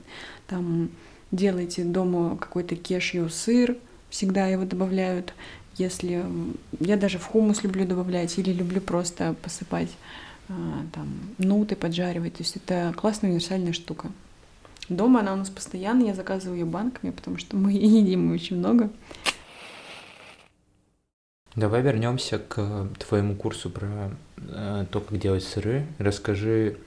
там 0.48 0.90
делаете 1.32 1.84
дома 1.84 2.38
какой-то 2.38 2.76
кешью 2.76 3.30
сыр, 3.30 3.78
всегда 4.10 4.48
его 4.48 4.66
добавляют, 4.66 5.34
если 5.78 6.26
я 6.80 6.98
даже 6.98 7.18
в 7.18 7.26
хумус 7.26 7.64
люблю 7.64 7.86
добавлять 7.86 8.38
или 8.38 8.52
люблю 8.52 8.82
просто 8.82 9.36
посыпать 9.42 9.90
там 10.48 11.08
нуты, 11.38 11.76
поджаривать, 11.76 12.34
то 12.34 12.44
есть 12.44 12.56
это 12.56 12.94
классная 12.96 13.30
универсальная 13.30 13.74
штука. 13.74 14.12
Дома 14.90 15.22
она 15.22 15.34
у 15.34 15.38
нас 15.38 15.50
постоянно, 15.50 16.04
я 16.04 16.14
заказываю 16.14 16.60
ее 16.60 16.66
банками, 16.66 17.12
потому 17.12 17.38
что 17.38 17.56
мы 17.56 17.72
едим 17.74 18.32
очень 18.32 18.58
много. 18.58 18.90
Давай 21.56 21.82
вернемся 21.82 22.40
к 22.40 22.88
твоему 22.98 23.36
курсу 23.36 23.70
про 23.70 24.12
э, 24.38 24.86
то, 24.90 25.02
как 25.02 25.18
делать 25.20 25.44
сыры. 25.44 25.86
Расскажи, 25.98 26.78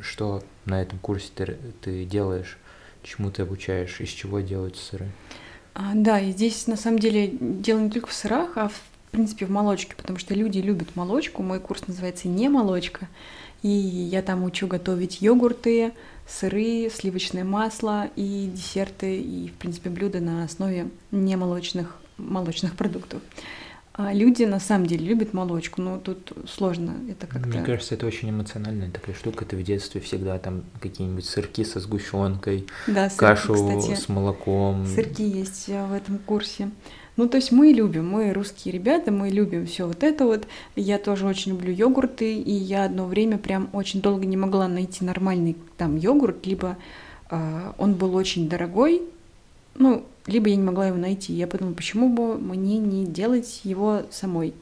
что 0.00 0.42
на 0.66 0.80
этом 0.80 0.98
курсе 1.00 1.30
ты, 1.34 1.58
ты 1.80 2.04
делаешь, 2.04 2.58
чему 3.02 3.30
ты 3.30 3.42
обучаешь, 3.42 4.00
из 4.00 4.08
чего 4.10 4.40
делаются 4.40 4.84
сыры. 4.84 5.08
А, 5.74 5.92
да, 5.94 6.20
и 6.20 6.32
здесь 6.32 6.66
на 6.66 6.76
самом 6.76 6.98
деле 6.98 7.28
дело 7.40 7.80
не 7.80 7.90
только 7.90 8.08
в 8.08 8.12
сырах, 8.12 8.56
а 8.56 8.70
в 9.10 9.12
принципе 9.12 9.44
в 9.44 9.50
молочке, 9.50 9.96
потому 9.96 10.20
что 10.20 10.34
люди 10.34 10.60
любят 10.60 10.94
молочку. 10.94 11.42
Мой 11.42 11.58
курс 11.58 11.84
называется 11.88 12.28
«Не 12.28 12.48
молочка», 12.48 13.08
и 13.60 13.68
я 13.68 14.22
там 14.22 14.44
учу 14.44 14.68
готовить 14.68 15.20
йогурты, 15.20 15.92
сыры, 16.28 16.88
сливочное 16.94 17.42
масло 17.42 18.08
и 18.14 18.48
десерты, 18.54 19.20
и, 19.20 19.48
в 19.48 19.54
принципе, 19.54 19.90
блюда 19.90 20.20
на 20.20 20.44
основе 20.44 20.90
немолочных 21.10 22.00
молочных 22.18 22.76
продуктов. 22.76 23.20
А 24.02 24.14
люди 24.14 24.44
на 24.44 24.60
самом 24.60 24.86
деле 24.86 25.04
любят 25.06 25.34
молочку, 25.34 25.82
но 25.82 25.98
тут 25.98 26.32
сложно 26.48 26.94
это 27.10 27.26
как-то. 27.26 27.48
Мне 27.48 27.60
кажется, 27.62 27.94
это 27.94 28.06
очень 28.06 28.30
эмоциональная 28.30 28.90
такая 28.90 29.14
штука. 29.14 29.44
Ты 29.44 29.56
в 29.58 29.62
детстве 29.62 30.00
всегда 30.00 30.38
там 30.38 30.64
какие-нибудь 30.80 31.26
сырки 31.26 31.64
со 31.64 31.80
сгущенкой, 31.80 32.66
да, 32.86 33.10
кашу 33.14 33.52
кстати, 33.52 33.94
с 33.94 34.08
молоком. 34.08 34.86
Сырки 34.86 35.20
есть 35.20 35.68
э, 35.68 35.84
в 35.84 35.92
этом 35.92 36.16
курсе. 36.18 36.70
Ну, 37.16 37.28
то 37.28 37.36
есть 37.36 37.52
мы 37.52 37.72
любим, 37.72 38.08
мы 38.08 38.32
русские 38.32 38.72
ребята, 38.72 39.12
мы 39.12 39.28
любим 39.28 39.66
все 39.66 39.86
вот 39.86 40.02
это 40.02 40.24
вот. 40.24 40.46
Я 40.76 40.96
тоже 40.96 41.26
очень 41.26 41.52
люблю 41.52 41.70
йогурты, 41.70 42.32
и 42.32 42.52
я 42.52 42.84
одно 42.84 43.04
время 43.04 43.36
прям 43.36 43.68
очень 43.74 44.00
долго 44.00 44.24
не 44.24 44.38
могла 44.38 44.66
найти 44.66 45.04
нормальный 45.04 45.58
там 45.76 45.96
йогурт, 45.96 46.46
либо 46.46 46.78
э, 47.30 47.72
он 47.76 47.92
был 47.92 48.14
очень 48.14 48.48
дорогой, 48.48 49.02
ну, 49.74 50.04
либо 50.26 50.48
я 50.48 50.56
не 50.56 50.62
могла 50.62 50.86
его 50.86 50.96
найти. 50.96 51.32
Я 51.32 51.46
подумала, 51.46 51.74
почему 51.74 52.08
бы 52.08 52.38
мне 52.38 52.78
не 52.78 53.06
делать 53.06 53.60
его 53.64 54.02
самой. 54.10 54.54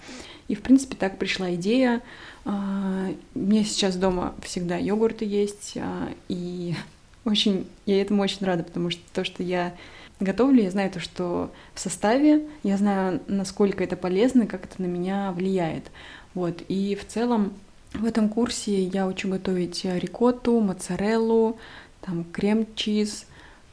И, 0.49 0.55
в 0.55 0.63
принципе, 0.63 0.97
так 0.97 1.19
пришла 1.19 1.55
идея. 1.55 2.03
А, 2.45 3.09
меня 3.35 3.65
сейчас 3.65 3.97
дома 3.97 4.35
всегда 4.43 4.77
йогурты 4.77 5.25
есть, 5.25 5.75
а, 5.77 6.09
и 6.29 6.75
очень, 7.25 7.67
я 7.85 8.01
этому 8.01 8.23
очень 8.23 8.47
рада, 8.47 8.63
потому 8.63 8.91
что 8.91 9.03
то, 9.13 9.25
что 9.25 9.43
я 9.43 9.75
готовлю, 10.21 10.63
я 10.63 10.71
знаю 10.71 10.91
то, 10.91 11.01
что 11.01 11.53
в 11.75 11.81
составе, 11.81 12.47
я 12.63 12.77
знаю, 12.77 13.21
насколько 13.29 13.85
это 13.85 13.97
полезно, 13.97 14.47
как 14.47 14.65
это 14.65 14.81
на 14.81 14.87
меня 14.87 15.33
влияет. 15.33 15.91
Вот, 16.35 16.63
и 16.69 16.95
в 16.95 17.07
целом 17.07 17.53
в 17.93 18.05
этом 18.05 18.29
курсе 18.29 18.83
я 18.85 19.07
учу 19.07 19.29
готовить 19.29 19.85
рикотту, 19.85 20.61
моцареллу, 20.61 21.59
там 22.01 22.25
крем-чиз, 22.25 23.27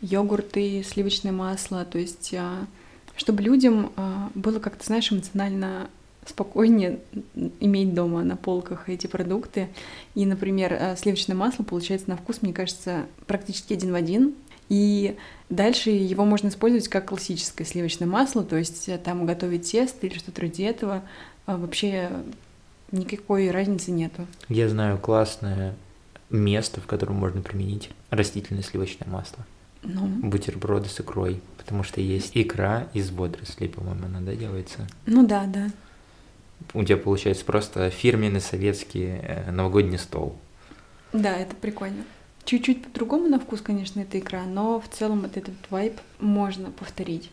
йогурты, 0.05 0.83
сливочное 0.83 1.31
масло, 1.31 1.85
то 1.85 1.97
есть 1.97 2.33
а, 2.37 2.65
чтобы 3.15 3.41
людям 3.41 3.91
а, 3.95 4.29
было 4.35 4.59
как-то, 4.59 4.85
знаешь, 4.85 5.11
эмоционально 5.11 5.89
спокойнее 6.25 6.99
иметь 7.59 7.93
дома 7.93 8.23
на 8.23 8.35
полках 8.35 8.89
эти 8.89 9.07
продукты. 9.07 9.69
И, 10.15 10.25
например, 10.25 10.73
а, 10.73 10.95
сливочное 10.95 11.35
масло 11.35 11.63
получается 11.63 12.09
на 12.09 12.17
вкус, 12.17 12.41
мне 12.41 12.53
кажется, 12.53 13.05
практически 13.27 13.73
один 13.73 13.91
в 13.91 13.95
один. 13.95 14.35
И 14.67 15.15
дальше 15.49 15.91
его 15.91 16.25
можно 16.25 16.47
использовать 16.47 16.87
как 16.87 17.05
классическое 17.05 17.67
сливочное 17.67 18.07
масло, 18.07 18.43
то 18.43 18.55
есть 18.57 18.89
э, 18.89 18.97
там 18.97 19.27
готовить 19.27 19.71
тесто 19.71 20.07
или 20.07 20.17
что-то 20.17 20.41
вроде 20.41 20.65
этого. 20.65 21.03
Вообще 21.45 22.09
никакой 22.91 23.51
разницы 23.51 23.91
нету. 23.91 24.25
Я 24.49 24.67
знаю 24.67 24.97
классное 24.97 25.75
место, 26.31 26.81
в 26.81 26.87
котором 26.87 27.17
можно 27.17 27.43
применить 27.43 27.91
растительное 28.09 28.63
сливочное 28.63 29.07
масло. 29.07 29.45
Ну. 29.85 30.07
Бутерброды 30.29 30.89
с 30.89 30.99
икрой, 30.99 31.41
потому 31.57 31.83
что 31.83 32.01
есть 32.01 32.31
икра 32.33 32.87
из 32.93 33.11
водорослей, 33.11 33.69
по-моему, 33.69 34.05
она, 34.05 34.19
да, 34.21 34.35
делается? 34.35 34.87
Ну 35.05 35.25
да, 35.25 35.45
да. 35.45 35.69
У 36.73 36.83
тебя 36.83 36.97
получается 36.97 37.45
просто 37.45 37.89
фирменный 37.89 38.41
советский 38.41 39.19
э, 39.21 39.51
новогодний 39.51 39.97
стол. 39.97 40.35
Да, 41.13 41.35
это 41.35 41.55
прикольно. 41.55 42.03
Чуть-чуть 42.43 42.83
по-другому 42.83 43.27
на 43.27 43.39
вкус, 43.39 43.61
конечно, 43.61 43.99
эта 43.99 44.19
икра, 44.19 44.43
но 44.43 44.79
в 44.79 44.87
целом 44.89 45.21
вот 45.21 45.37
этот 45.37 45.55
вайп 45.69 45.99
можно 46.19 46.71
повторить. 46.71 47.31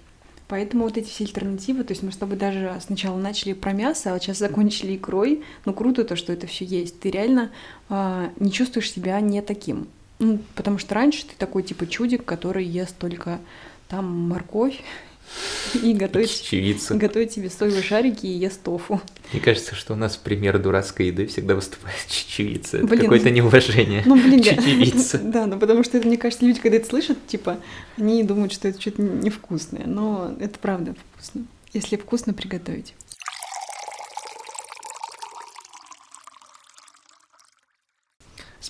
Поэтому 0.49 0.85
вот 0.85 0.99
эти 0.99 1.09
все 1.09 1.25
альтернативы, 1.25 1.83
то 1.83 1.93
есть 1.93 2.03
мы 2.03 2.13
с 2.13 2.17
тобой 2.17 2.37
даже 2.37 2.77
сначала 2.85 3.19
начали 3.19 3.55
про 3.55 3.73
мясо, 3.73 4.13
а 4.13 4.21
сейчас 4.21 4.39
закончили 4.39 4.97
икрой. 4.97 5.43
Ну 5.65 5.73
круто 5.73 6.05
то, 6.05 6.15
что 6.15 6.33
это 6.33 6.47
все 6.47 6.65
есть. 6.65 7.01
Ты 7.01 7.11
реально 7.11 7.51
э, 7.89 8.29
не 8.39 8.53
чувствуешь 8.53 8.91
себя 8.91 9.19
не 9.21 9.41
таким. 9.41 9.89
Ну, 10.23 10.39
потому 10.55 10.79
что 10.79 10.95
раньше 10.95 11.27
ты 11.27 11.35
такой 11.37 11.65
типа 11.65 11.85
чудик, 11.89 12.25
который 12.25 12.65
ест 12.65 12.97
только 12.97 13.41
там 13.89 14.07
морковь 14.07 14.81
и 15.83 15.95
готовит, 15.95 16.31
Чечевица. 16.31 16.95
готовит 16.95 17.33
себе 17.33 17.51
соевые 17.51 17.83
шарики 17.83 18.27
и 18.27 18.39
ест 18.39 18.63
тофу. 18.63 19.01
Мне 19.33 19.43
кажется, 19.43 19.75
что 19.75 19.95
у 19.95 19.97
нас 19.97 20.17
пример 20.17 20.61
дурацкой 20.61 21.09
еды 21.09 21.27
всегда 21.27 21.57
выступает 21.57 21.97
чечевица. 22.09 22.79
Это 22.79 22.97
какое-то 22.97 23.31
неуважение. 23.31 24.05
Ну, 24.07 24.15
блин, 24.15 24.45
чечевица. 24.45 25.19
Да, 25.25 25.47
ну 25.47 25.59
потому 25.59 25.83
что 25.83 25.99
это, 25.99 26.07
мне 26.07 26.17
кажется, 26.17 26.47
люди, 26.47 26.61
когда 26.61 26.77
это 26.77 26.87
слышат, 26.87 27.19
типа, 27.27 27.59
они 27.97 28.23
думают, 28.23 28.53
что 28.53 28.69
это 28.69 28.81
что-то 28.81 29.03
невкусное. 29.03 29.87
Но 29.87 30.37
это 30.39 30.57
правда 30.61 30.95
вкусно, 31.15 31.47
если 31.73 31.97
вкусно 31.97 32.33
приготовить. 32.33 32.95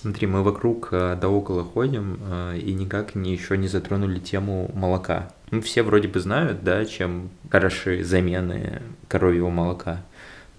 Смотри, 0.03 0.27
мы 0.27 0.43
вокруг 0.43 0.89
э, 0.91 1.17
да 1.21 1.29
около 1.29 1.63
ходим 1.63 2.19
э, 2.19 2.59
и 2.59 2.73
никак 2.73 3.15
не, 3.15 3.31
еще 3.31 3.57
не 3.57 3.69
затронули 3.69 4.19
тему 4.19 4.69
молока. 4.75 5.31
Ну, 5.49 5.61
все 5.61 5.81
вроде 5.81 6.09
бы 6.09 6.19
знают, 6.19 6.61
да, 6.61 6.83
чем 6.83 7.29
хороши 7.49 8.03
замены 8.03 8.81
коровьего 9.07 9.49
молока. 9.49 10.03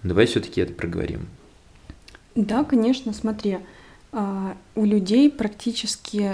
Давай 0.01 0.25
все-таки 0.25 0.61
это 0.61 0.73
проговорим. 0.73 1.27
Да, 2.33 2.63
конечно, 2.63 3.13
смотри, 3.13 3.59
а, 4.11 4.57
у 4.73 4.83
людей 4.83 5.29
практически, 5.29 6.31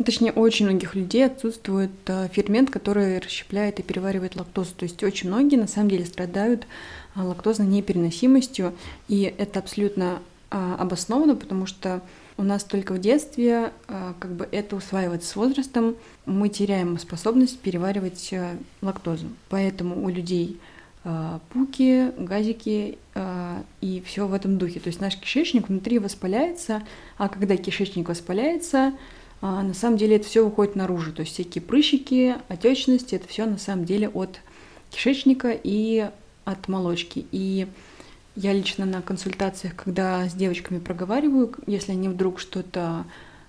ну, 0.00 0.04
точнее, 0.04 0.32
очень 0.32 0.66
многих 0.66 0.96
людей 0.96 1.26
отсутствует 1.26 1.92
э, 2.06 2.26
фермент, 2.32 2.68
который 2.70 3.20
расщепляет 3.20 3.78
и 3.78 3.84
переваривает 3.84 4.34
лактозу. 4.34 4.74
То 4.76 4.82
есть 4.82 5.04
очень 5.04 5.28
многие 5.28 5.54
на 5.54 5.68
самом 5.68 5.88
деле 5.88 6.04
страдают 6.04 6.66
лактозной 7.14 7.68
непереносимостью, 7.68 8.74
и 9.06 9.32
это 9.38 9.60
абсолютно 9.60 10.18
а, 10.50 10.74
обосновано, 10.80 11.36
потому 11.36 11.66
что 11.66 12.02
у 12.40 12.42
нас 12.42 12.64
только 12.64 12.94
в 12.94 12.98
детстве 12.98 13.70
а, 13.86 14.14
как 14.18 14.32
бы 14.32 14.48
это 14.50 14.74
усваивается 14.74 15.28
с 15.28 15.36
возрастом, 15.36 15.94
мы 16.24 16.48
теряем 16.48 16.98
способность 16.98 17.58
переваривать 17.58 18.30
а, 18.32 18.56
лактозу. 18.80 19.26
Поэтому 19.50 20.02
у 20.02 20.08
людей 20.08 20.58
а, 21.04 21.40
пуки, 21.50 22.10
газики 22.16 22.98
и 23.82 24.02
все 24.06 24.26
в 24.26 24.32
этом 24.32 24.56
духе. 24.56 24.80
То 24.80 24.88
есть 24.88 25.00
наш 25.00 25.16
кишечник 25.18 25.68
внутри 25.68 25.98
воспаляется, 25.98 26.82
а 27.18 27.28
когда 27.28 27.58
кишечник 27.58 28.08
воспаляется, 28.08 28.94
на 29.42 29.74
самом 29.74 29.98
деле 29.98 30.16
это 30.16 30.26
все 30.26 30.42
выходит 30.42 30.74
наружу. 30.74 31.12
То 31.12 31.20
есть 31.20 31.34
всякие 31.34 31.60
прыщики, 31.60 32.36
отечности, 32.48 33.16
это 33.16 33.28
все 33.28 33.44
на 33.44 33.58
самом 33.58 33.84
деле 33.84 34.08
от 34.08 34.40
кишечника 34.90 35.50
и 35.52 36.08
от 36.46 36.68
молочки. 36.68 37.26
И 37.30 37.66
я 38.36 38.52
лично 38.52 38.86
на 38.86 39.02
консультациях, 39.02 39.74
когда 39.76 40.28
с 40.28 40.34
девочками 40.34 40.78
проговариваю, 40.78 41.52
если 41.66 41.92
они 41.92 42.08
вдруг 42.08 42.40
что-то 42.40 43.04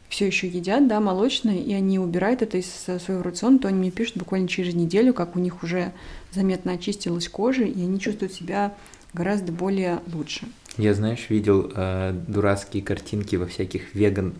все 0.09 0.27
еще 0.27 0.47
едят, 0.47 0.87
да, 0.87 0.99
молочное, 0.99 1.57
и 1.57 1.71
они 1.73 1.97
убирают 1.97 2.41
это 2.41 2.57
из 2.57 2.69
своего 2.69 3.23
рациона, 3.23 3.59
то 3.59 3.69
они 3.69 3.77
мне 3.77 3.91
пишут 3.91 4.17
буквально 4.17 4.47
через 4.47 4.73
неделю, 4.73 5.13
как 5.13 5.37
у 5.37 5.39
них 5.39 5.63
уже 5.63 5.93
заметно 6.31 6.73
очистилась 6.73 7.29
кожа, 7.29 7.63
и 7.63 7.81
они 7.81 7.99
чувствуют 7.99 8.33
себя 8.33 8.73
гораздо 9.13 9.53
более 9.53 9.99
лучше. 10.13 10.47
Я, 10.77 10.93
знаешь, 10.93 11.27
видел 11.29 11.71
э, 11.73 12.13
дурацкие 12.27 12.83
картинки 12.83 13.35
во 13.37 13.45
всяких 13.45 13.95
веган 13.95 14.33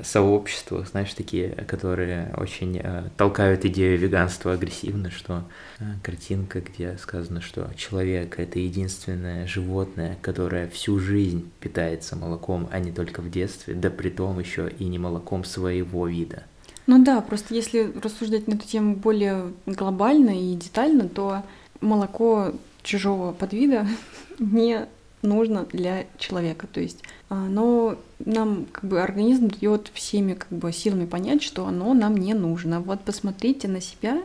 сообществах, 0.00 0.88
знаешь, 0.88 1.12
такие, 1.12 1.50
которые 1.50 2.34
очень 2.36 2.80
э, 2.82 3.10
толкают 3.16 3.64
идею 3.64 3.98
веганства 3.98 4.52
агрессивно, 4.52 5.10
что 5.10 5.44
э, 5.78 5.84
картинка, 6.02 6.60
где 6.60 6.96
сказано, 6.98 7.40
что 7.40 7.70
человек— 7.76 8.38
это 8.38 8.58
единственное 8.58 9.46
животное, 9.46 10.16
которое 10.22 10.68
всю 10.68 10.98
жизнь 10.98 11.50
питается 11.60 12.16
молоком, 12.16 12.68
а 12.72 12.78
не 12.78 12.90
только 12.90 13.20
в 13.20 13.30
детстве, 13.30 13.74
да 13.74 13.90
при 13.90 14.08
том 14.08 14.38
еще 14.38 14.70
и 14.78 14.84
не 14.84 14.98
молоком 14.98 15.44
своего 15.44 16.06
вида. 16.06 16.44
Ну 16.86 17.04
да, 17.04 17.20
просто 17.20 17.54
если 17.54 17.92
рассуждать 18.02 18.48
на 18.48 18.54
эту 18.54 18.66
тему 18.66 18.96
более 18.96 19.52
глобально 19.66 20.30
и 20.30 20.56
детально, 20.56 21.08
то 21.08 21.42
молоко 21.80 22.52
чужого 22.82 23.32
подвида 23.32 23.86
не 24.38 24.86
нужно 25.22 25.64
для 25.64 26.06
человека. 26.18 26.66
То 26.66 26.80
есть 26.80 27.02
оно 27.28 27.96
нам 28.24 28.66
как 28.70 28.84
бы 28.84 29.00
организм 29.00 29.48
дает 29.48 29.90
всеми 29.94 30.34
как 30.34 30.50
бы 30.50 30.72
силами 30.72 31.06
понять, 31.06 31.42
что 31.42 31.66
оно 31.66 31.94
нам 31.94 32.16
не 32.16 32.34
нужно. 32.34 32.80
Вот 32.80 33.00
посмотрите 33.00 33.68
на 33.68 33.80
себя, 33.80 34.22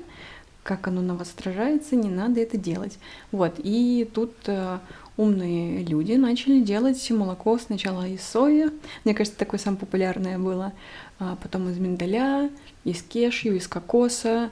как 0.64 0.88
оно 0.88 1.02
на 1.02 1.16
вас 1.16 1.34
отражается, 1.36 1.96
не 1.96 2.10
надо 2.10 2.42
это 2.42 2.58
делать. 2.58 3.00
Вот, 3.32 3.54
и 3.58 4.10
тут 4.14 4.34
э, 4.48 4.80
умные 5.16 5.84
люди 5.84 6.14
начали 6.14 6.60
делать 6.60 7.10
молоко 7.10 7.58
сначала 7.58 8.06
из 8.06 8.22
сои, 8.22 8.70
мне 9.06 9.14
кажется, 9.14 9.40
такое 9.40 9.60
самое 9.60 9.80
популярное 9.80 10.38
было, 10.38 10.74
а 11.20 11.38
потом 11.42 11.70
из 11.70 11.78
миндаля, 11.78 12.50
из 12.84 13.02
кешью, 13.02 13.56
из 13.56 13.68
кокоса, 13.68 14.52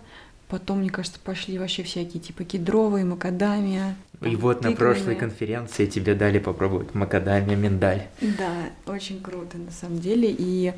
Потом, 0.55 0.79
мне 0.79 0.89
кажется, 0.89 1.19
пошли 1.21 1.59
вообще 1.59 1.83
всякие 1.83 2.23
типа 2.23 2.45
кедровые, 2.45 3.03
макадамия. 3.03 3.97
И 4.21 4.37
вот 4.37 4.59
тыквенные. 4.59 4.71
на 4.71 4.75
прошлой 4.77 5.15
конференции 5.15 5.85
тебе 5.85 6.15
дали 6.15 6.39
попробовать 6.39 6.95
макадамия, 6.95 7.57
миндаль. 7.57 8.03
Да, 8.21 8.53
очень 8.85 9.21
круто 9.21 9.57
на 9.57 9.71
самом 9.71 9.99
деле. 9.99 10.33
И 10.33 10.71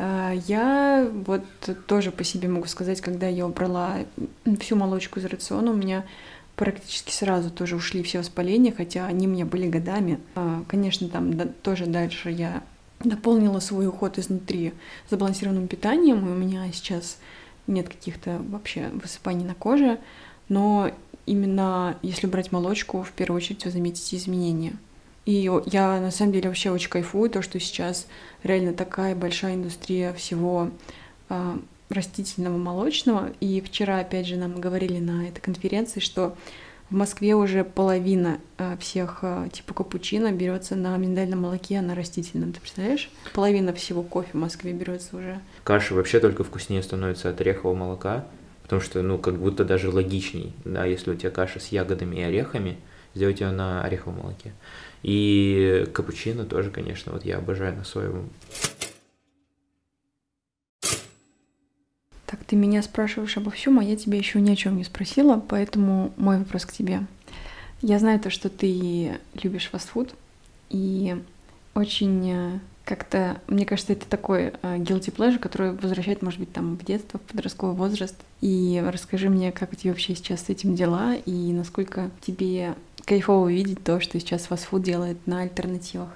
э, 0.00 0.32
я 0.48 1.08
вот 1.12 1.44
тоже 1.86 2.10
по 2.10 2.24
себе 2.24 2.48
могу 2.48 2.66
сказать, 2.66 3.00
когда 3.00 3.28
я 3.28 3.46
убрала 3.46 3.98
всю 4.58 4.74
молочку 4.74 5.20
из 5.20 5.26
рациона, 5.26 5.70
у 5.70 5.76
меня 5.76 6.04
практически 6.56 7.12
сразу 7.12 7.50
тоже 7.50 7.76
ушли 7.76 8.02
все 8.02 8.18
воспаления, 8.18 8.74
хотя 8.76 9.06
они 9.06 9.28
у 9.28 9.30
меня 9.30 9.46
были 9.46 9.68
годами. 9.68 10.18
А, 10.34 10.64
конечно, 10.66 11.08
там 11.08 11.34
да, 11.34 11.46
тоже 11.62 11.86
дальше 11.86 12.30
я 12.30 12.64
дополнила 12.98 13.60
свой 13.60 13.86
уход 13.86 14.18
изнутри 14.18 14.72
сбалансированным 15.08 15.68
питанием, 15.68 16.26
и 16.26 16.32
у 16.32 16.34
меня 16.34 16.66
сейчас 16.72 17.18
нет 17.70 17.88
каких-то 17.88 18.42
вообще 18.48 18.88
высыпаний 18.88 19.44
на 19.44 19.54
коже, 19.54 19.98
но 20.48 20.90
именно 21.26 21.96
если 22.02 22.26
брать 22.26 22.52
молочку, 22.52 23.02
в 23.02 23.12
первую 23.12 23.36
очередь 23.38 23.64
вы 23.64 23.70
заметите 23.70 24.16
изменения. 24.16 24.74
И 25.26 25.48
я 25.66 26.00
на 26.00 26.10
самом 26.10 26.32
деле 26.32 26.48
вообще 26.48 26.70
очень 26.70 26.90
кайфую, 26.90 27.30
то, 27.30 27.42
что 27.42 27.60
сейчас 27.60 28.06
реально 28.42 28.72
такая 28.72 29.14
большая 29.14 29.54
индустрия 29.54 30.12
всего 30.12 30.70
э, 31.28 31.58
растительного 31.88 32.56
молочного. 32.56 33.30
И 33.40 33.60
вчера, 33.60 33.98
опять 33.98 34.26
же, 34.26 34.36
нам 34.36 34.60
говорили 34.60 34.98
на 34.98 35.28
этой 35.28 35.40
конференции, 35.40 36.00
что 36.00 36.36
в 36.90 36.94
Москве 36.94 37.34
уже 37.34 37.64
половина 37.64 38.40
э, 38.58 38.76
всех 38.78 39.20
э, 39.22 39.48
типа 39.52 39.74
капучино 39.74 40.32
берется 40.32 40.74
на 40.74 40.96
миндальном 40.96 41.42
молоке, 41.42 41.78
а 41.78 41.82
на 41.82 41.94
растительном. 41.94 42.52
Ты 42.52 42.60
представляешь? 42.60 43.10
Половина 43.32 43.72
всего 43.72 44.02
кофе 44.02 44.30
в 44.32 44.36
Москве 44.36 44.72
берется 44.72 45.16
уже. 45.16 45.40
Каша 45.62 45.94
вообще 45.94 46.18
только 46.18 46.42
вкуснее 46.42 46.82
становится 46.82 47.30
от 47.30 47.40
орехового 47.40 47.76
молока, 47.76 48.26
потому 48.64 48.82
что, 48.82 49.02
ну, 49.02 49.18
как 49.18 49.36
будто 49.36 49.64
даже 49.64 49.88
логичней, 49.88 50.52
да, 50.64 50.84
если 50.84 51.12
у 51.12 51.14
тебя 51.14 51.30
каша 51.30 51.60
с 51.60 51.68
ягодами 51.68 52.16
и 52.16 52.22
орехами, 52.22 52.78
сделать 53.14 53.40
ее 53.40 53.52
на 53.52 53.84
ореховом 53.84 54.18
молоке. 54.18 54.52
И 55.02 55.86
капучино 55.92 56.44
тоже, 56.44 56.70
конечно, 56.70 57.12
вот 57.12 57.24
я 57.24 57.38
обожаю 57.38 57.76
на 57.76 57.84
соевом. 57.84 58.30
Так, 62.26 62.39
ты 62.50 62.56
меня 62.56 62.82
спрашиваешь 62.82 63.36
обо 63.36 63.52
всем, 63.52 63.78
а 63.78 63.84
я 63.84 63.94
тебя 63.94 64.18
еще 64.18 64.40
ни 64.40 64.50
о 64.50 64.56
чем 64.56 64.76
не 64.76 64.82
спросила, 64.82 65.40
поэтому 65.48 66.12
мой 66.16 66.38
вопрос 66.38 66.66
к 66.66 66.72
тебе. 66.72 67.02
Я 67.80 68.00
знаю 68.00 68.18
то, 68.18 68.28
что 68.28 68.48
ты 68.48 69.20
любишь 69.40 69.68
фастфуд, 69.70 70.10
и 70.68 71.16
очень 71.76 72.28
э, 72.28 72.58
как-то, 72.84 73.40
мне 73.46 73.64
кажется, 73.64 73.92
это 73.92 74.04
такой 74.06 74.52
э, 74.62 74.78
guilty 74.78 75.14
pleasure, 75.14 75.38
который 75.38 75.74
возвращает, 75.74 76.22
может 76.22 76.40
быть, 76.40 76.52
там 76.52 76.76
в 76.76 76.84
детство, 76.84 77.20
в 77.20 77.22
подростковый 77.22 77.76
возраст. 77.76 78.16
И 78.40 78.82
расскажи 78.84 79.28
мне, 79.28 79.52
как 79.52 79.72
у 79.72 79.76
тебя 79.76 79.92
вообще 79.92 80.16
сейчас 80.16 80.40
с 80.40 80.48
этим 80.48 80.74
дела, 80.74 81.14
и 81.14 81.52
насколько 81.52 82.10
тебе 82.20 82.74
кайфово 83.04 83.48
видеть 83.48 83.84
то, 83.84 84.00
что 84.00 84.18
сейчас 84.18 84.46
фастфуд 84.46 84.82
делает 84.82 85.24
на 85.28 85.42
альтернативах. 85.42 86.08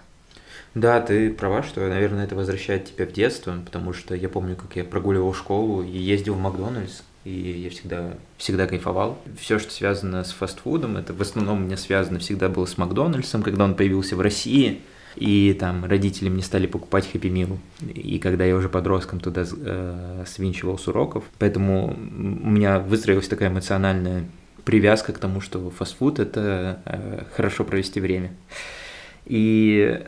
Да, 0.75 1.01
ты 1.01 1.31
права, 1.31 1.62
что, 1.62 1.81
наверное, 1.88 2.25
это 2.25 2.35
возвращает 2.35 2.87
тебя 2.87 3.07
в 3.07 3.12
детство, 3.12 3.55
потому 3.64 3.93
что 3.93 4.14
я 4.14 4.29
помню, 4.29 4.57
как 4.57 4.77
я 4.77 4.85
прогуливал 4.85 5.33
школу 5.33 5.83
и 5.83 5.97
ездил 5.97 6.35
в 6.35 6.40
Макдональдс, 6.40 7.03
и 7.25 7.31
я 7.31 7.71
всегда, 7.71 8.14
всегда 8.37 8.67
кайфовал. 8.67 9.19
Все, 9.38 9.59
что 9.59 9.71
связано 9.71 10.25
с 10.25 10.33
фастфудом, 10.33 10.97
это 10.97 11.14
в 11.14 11.21
основном 11.23 11.62
у 11.62 11.67
меня 11.67 11.77
связано 11.77 12.19
всегда 12.19 12.49
было 12.49 12.67
с 12.67 12.77
Макдональдсом, 12.77 13.43
когда 13.43 13.64
он 13.64 13.75
появился 13.75 14.17
в 14.17 14.21
России, 14.21 14.81
и 15.17 15.57
там 15.59 15.85
родители 15.85 16.29
мне 16.29 16.43
стали 16.43 16.67
покупать 16.67 17.09
Хэппи 17.11 17.29
Мил, 17.29 17.59
и 17.81 18.19
когда 18.19 18.45
я 18.45 18.57
уже 18.57 18.69
подростком 18.69 19.21
туда 19.21 19.45
э, 19.49 20.25
свинчивал 20.27 20.77
с 20.77 20.88
уроков, 20.88 21.25
поэтому 21.38 21.95
у 21.95 22.51
меня 22.51 22.81
выстроилась 22.81 23.29
такая 23.29 23.49
эмоциональная 23.49 24.25
привязка 24.64 25.12
к 25.12 25.19
тому, 25.19 25.40
что 25.40 25.71
фастфуд– 25.71 26.19
это 26.21 26.81
э, 26.85 27.23
хорошо 27.37 27.64
провести 27.64 28.01
время. 28.01 28.33
И 29.27 30.03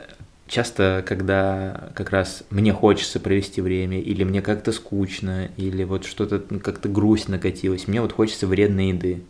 часто, 0.46 1.04
когда 1.06 1.90
как 1.94 2.10
раз 2.10 2.44
мне 2.50 2.72
хочется 2.72 3.20
провести 3.20 3.60
время, 3.60 4.00
или 4.00 4.24
мне 4.24 4.42
как-то 4.42 4.72
скучно, 4.72 5.50
или 5.56 5.84
вот 5.84 6.04
что-то 6.04 6.38
как-то 6.38 6.88
грусть 6.88 7.28
накатилась, 7.28 7.88
мне 7.88 8.00
вот 8.00 8.12
хочется 8.12 8.46
вредной 8.46 8.88
еды, 8.88 9.22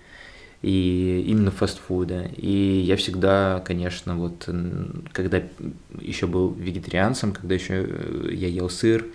и 0.63 1.25
именно 1.29 1.51
фастфуда. 1.51 2.31
И 2.37 2.81
я 2.85 2.97
всегда, 2.97 3.63
конечно, 3.65 4.17
вот 4.17 4.49
когда 5.13 5.43
еще 6.01 6.27
был 6.27 6.53
вегетарианцем, 6.53 7.33
когда 7.33 7.55
еще 7.55 7.87
э, 7.87 8.29
я 8.33 8.49
ел 8.49 8.69
сыр, 8.69 9.07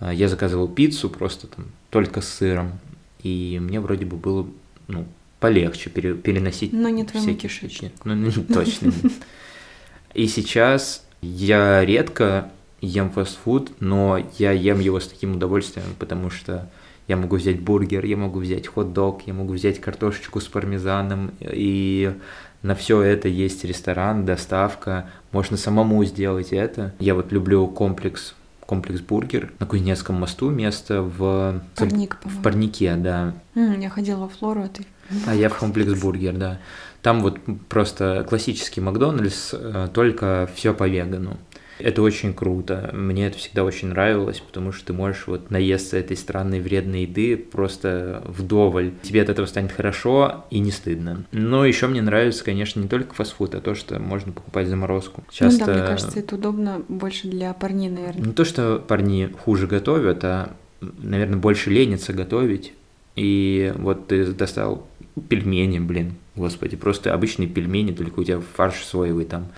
э, 0.00 0.10
я 0.12 0.28
заказывал 0.28 0.68
пиццу 0.68 1.08
просто 1.08 1.46
там 1.46 1.66
только 1.90 2.20
с 2.20 2.28
сыром, 2.28 2.78
и 3.22 3.58
мне 3.60 3.80
вроде 3.80 4.04
бы 4.04 4.16
было 4.16 4.46
ну, 4.88 5.06
полегче 5.38 5.90
переносить 5.90 6.72
Но 6.72 6.88
не 6.88 7.04
всякие 7.06 7.48
штуки. 7.48 7.92
Ну, 8.04 8.30
точно. 8.52 8.92
И 10.14 10.26
сейчас 10.26 11.06
я 11.22 11.84
редко 11.84 12.50
ем 12.80 13.10
фастфуд, 13.10 13.72
но 13.80 14.18
я 14.38 14.52
ем 14.52 14.80
его 14.80 15.00
с 15.00 15.08
таким 15.08 15.36
удовольствием, 15.36 15.86
потому 15.98 16.30
что 16.30 16.68
я 17.08 17.16
могу 17.16 17.36
взять 17.36 17.60
бургер, 17.60 18.04
я 18.04 18.16
могу 18.16 18.38
взять 18.38 18.66
хот-дог, 18.66 19.22
я 19.26 19.34
могу 19.34 19.54
взять 19.54 19.80
картошечку 19.80 20.40
с 20.40 20.46
пармезаном, 20.46 21.32
и 21.40 22.14
на 22.62 22.74
все 22.74 23.02
это 23.02 23.28
есть 23.28 23.64
ресторан, 23.64 24.24
доставка, 24.24 25.10
можно 25.32 25.56
самому 25.56 26.04
сделать 26.04 26.52
это. 26.52 26.94
Я 26.98 27.14
вот 27.14 27.32
люблю 27.32 27.66
комплекс 27.66 28.34
комплекс 28.70 29.00
бургер 29.00 29.52
на 29.58 29.66
Кузнецком 29.66 30.14
мосту 30.14 30.48
место 30.50 31.02
в 31.02 31.60
Парник, 31.74 32.18
в 32.22 32.40
парнике, 32.40 32.94
да. 32.94 33.34
Mm, 33.56 33.82
я 33.82 33.90
ходила 33.90 34.20
во 34.20 34.28
Флору, 34.28 34.62
а 34.62 34.68
ты? 34.68 34.86
А 35.26 35.34
я 35.34 35.48
в 35.48 35.58
комплекс 35.58 36.00
бургер, 36.00 36.36
да. 36.36 36.60
Там 37.02 37.20
вот 37.20 37.38
просто 37.68 38.26
классический 38.28 38.80
Макдональдс, 38.80 39.54
э, 39.54 39.88
только 39.92 40.48
все 40.54 40.74
по 40.74 40.88
вегану. 40.88 41.38
Это 41.80 42.02
очень 42.02 42.34
круто. 42.34 42.90
Мне 42.92 43.26
это 43.26 43.38
всегда 43.38 43.64
очень 43.64 43.88
нравилось, 43.88 44.40
потому 44.40 44.72
что 44.72 44.86
ты 44.86 44.92
можешь 44.92 45.26
вот 45.26 45.50
наесться 45.50 45.96
этой 45.96 46.16
странной 46.16 46.60
вредной 46.60 47.02
еды 47.02 47.36
просто 47.36 48.22
вдоволь. 48.26 48.92
Тебе 49.02 49.22
от 49.22 49.28
этого 49.28 49.46
станет 49.46 49.72
хорошо 49.72 50.44
и 50.50 50.58
не 50.58 50.70
стыдно. 50.70 51.24
Но 51.32 51.64
еще 51.64 51.86
мне 51.86 52.02
нравится, 52.02 52.44
конечно, 52.44 52.80
не 52.80 52.88
только 52.88 53.14
фастфуд, 53.14 53.54
а 53.54 53.60
то, 53.60 53.74
что 53.74 53.98
можно 53.98 54.32
покупать 54.32 54.68
заморозку. 54.68 55.24
Часто... 55.30 55.60
Ну 55.60 55.66
да, 55.66 55.72
мне 55.72 55.82
кажется, 55.86 56.18
это 56.18 56.34
удобно 56.34 56.82
больше 56.88 57.28
для 57.28 57.52
парней, 57.54 57.88
наверное. 57.88 58.26
Не 58.26 58.32
то, 58.32 58.44
что 58.44 58.78
парни 58.86 59.32
хуже 59.44 59.66
готовят, 59.66 60.22
а, 60.24 60.52
наверное, 60.80 61.38
больше 61.38 61.70
ленятся 61.70 62.12
готовить. 62.12 62.74
И 63.16 63.72
вот 63.76 64.06
ты 64.06 64.26
достал 64.26 64.86
пельмени, 65.28 65.78
блин, 65.78 66.14
господи, 66.36 66.76
просто 66.76 67.12
обычные 67.12 67.48
пельмени, 67.48 67.92
только 67.92 68.20
у 68.20 68.24
тебя 68.24 68.40
фарш 68.40 68.84
соевый 68.84 69.24
там. 69.24 69.48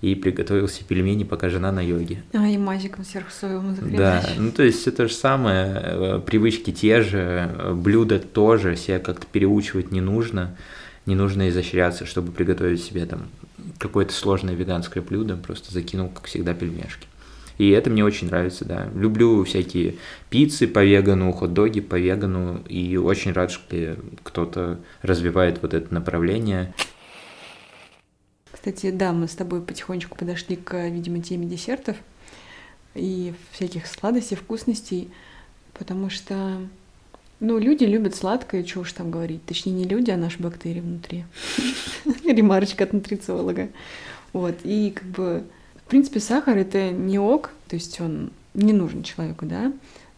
И 0.00 0.16
приготовил 0.16 0.66
себе 0.66 0.86
пельмени, 0.88 1.22
пока 1.22 1.48
жена 1.48 1.70
на 1.70 1.80
йоге. 1.80 2.24
А, 2.32 2.48
и 2.48 2.58
мазиком 2.58 3.04
сверху 3.04 3.30
соевым 3.30 3.76
Да, 3.96 4.24
ну 4.36 4.50
то 4.50 4.64
есть 4.64 4.88
это 4.88 5.06
же 5.06 5.14
самое, 5.14 5.80
э, 5.80 6.20
привычки 6.26 6.72
те 6.72 7.02
же, 7.02 7.48
э, 7.56 7.72
блюда 7.72 8.18
тоже, 8.18 8.74
себя 8.74 8.98
как-то 8.98 9.26
переучивать 9.30 9.92
не 9.92 10.00
нужно, 10.00 10.56
не 11.06 11.14
нужно 11.14 11.48
изощряться, 11.48 12.04
чтобы 12.04 12.32
приготовить 12.32 12.82
себе 12.82 13.06
там 13.06 13.28
какое-то 13.78 14.12
сложное 14.12 14.54
веганское 14.54 15.04
блюдо, 15.04 15.36
просто 15.36 15.72
закинул, 15.72 16.08
как 16.08 16.24
всегда, 16.24 16.52
пельмешки. 16.52 17.06
И 17.62 17.68
это 17.68 17.90
мне 17.90 18.04
очень 18.04 18.26
нравится, 18.26 18.64
да. 18.64 18.88
Люблю 18.92 19.44
всякие 19.44 19.94
пиццы 20.30 20.66
по 20.66 20.84
вегану, 20.84 21.30
хот-доги 21.30 21.78
по 21.80 21.94
вегану, 21.94 22.60
и 22.68 22.96
очень 22.96 23.30
рад, 23.30 23.52
что 23.52 23.96
кто-то 24.24 24.80
развивает 25.02 25.62
вот 25.62 25.72
это 25.72 25.94
направление. 25.94 26.74
Кстати, 28.50 28.90
да, 28.90 29.12
мы 29.12 29.28
с 29.28 29.36
тобой 29.36 29.62
потихонечку 29.62 30.18
подошли 30.18 30.56
к, 30.56 30.88
видимо, 30.88 31.22
теме 31.22 31.46
десертов. 31.46 31.96
и 32.96 33.32
всяких 33.52 33.86
сладостей, 33.86 34.36
вкусностей, 34.36 35.08
потому 35.72 36.10
что, 36.10 36.58
ну, 37.38 37.60
люди 37.60 37.84
любят 37.84 38.16
сладкое, 38.16 38.64
что 38.64 38.80
уж 38.80 38.92
там 38.92 39.12
говорить. 39.12 39.46
Точнее, 39.46 39.70
не 39.70 39.84
люди, 39.84 40.10
а 40.10 40.16
наши 40.16 40.40
бактерии 40.40 40.80
внутри. 40.80 41.26
Ремарочка 42.26 42.82
от 42.82 42.92
нутрициолога. 42.92 43.68
Вот, 44.32 44.56
и 44.64 44.90
как 44.90 45.04
бы, 45.04 45.44
принципе, 45.92 46.20
сахар— 46.20 46.56
это 46.58 46.90
не 46.90 47.18
ок, 47.18 47.50
то 47.68 47.76
есть 47.76 48.00
он 48.00 48.30
не 48.54 48.72
нужен 48.72 49.02
человеку, 49.02 49.44
да, 49.44 49.70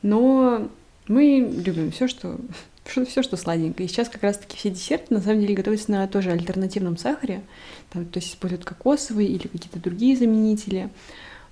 но 0.02 0.68
мы 1.08 1.52
любим 1.52 1.90
все, 1.90 2.06
что 2.06 2.38
все, 2.84 3.24
что 3.24 3.36
сладенькое. 3.36 3.88
И 3.88 3.90
сейчас 3.90 4.08
как 4.08 4.22
раз-таки 4.22 4.56
все 4.56 4.70
десерты 4.70 5.12
на 5.12 5.20
самом 5.20 5.40
деле 5.40 5.56
готовятся 5.56 5.90
на 5.90 6.06
тоже 6.06 6.30
альтернативном 6.30 6.96
сахаре, 6.96 7.42
там, 7.92 8.04
то 8.04 8.18
есть 8.18 8.30
используют 8.30 8.64
кокосовые 8.64 9.28
или 9.28 9.48
какие-то 9.48 9.80
другие 9.80 10.16
заменители, 10.16 10.90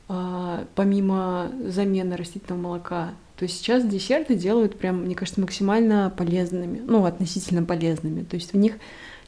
а, 0.07 0.67
помимо 0.77 1.51
замены 1.67 2.17
растительного 2.17 2.61
молока. 2.61 3.15
То 3.37 3.43
есть 3.43 3.59
сейчас 3.59 3.85
десерты 3.85 4.37
делают 4.37 4.79
прям, 4.79 5.05
мне 5.05 5.17
кажется, 5.17 5.41
максимально 5.41 6.15
полезными, 6.17 6.81
ну, 6.87 7.05
относительно 7.07 7.65
полезными. 7.65 8.23
То 8.23 8.37
есть 8.37 8.53
в 8.53 8.57
них 8.57 8.75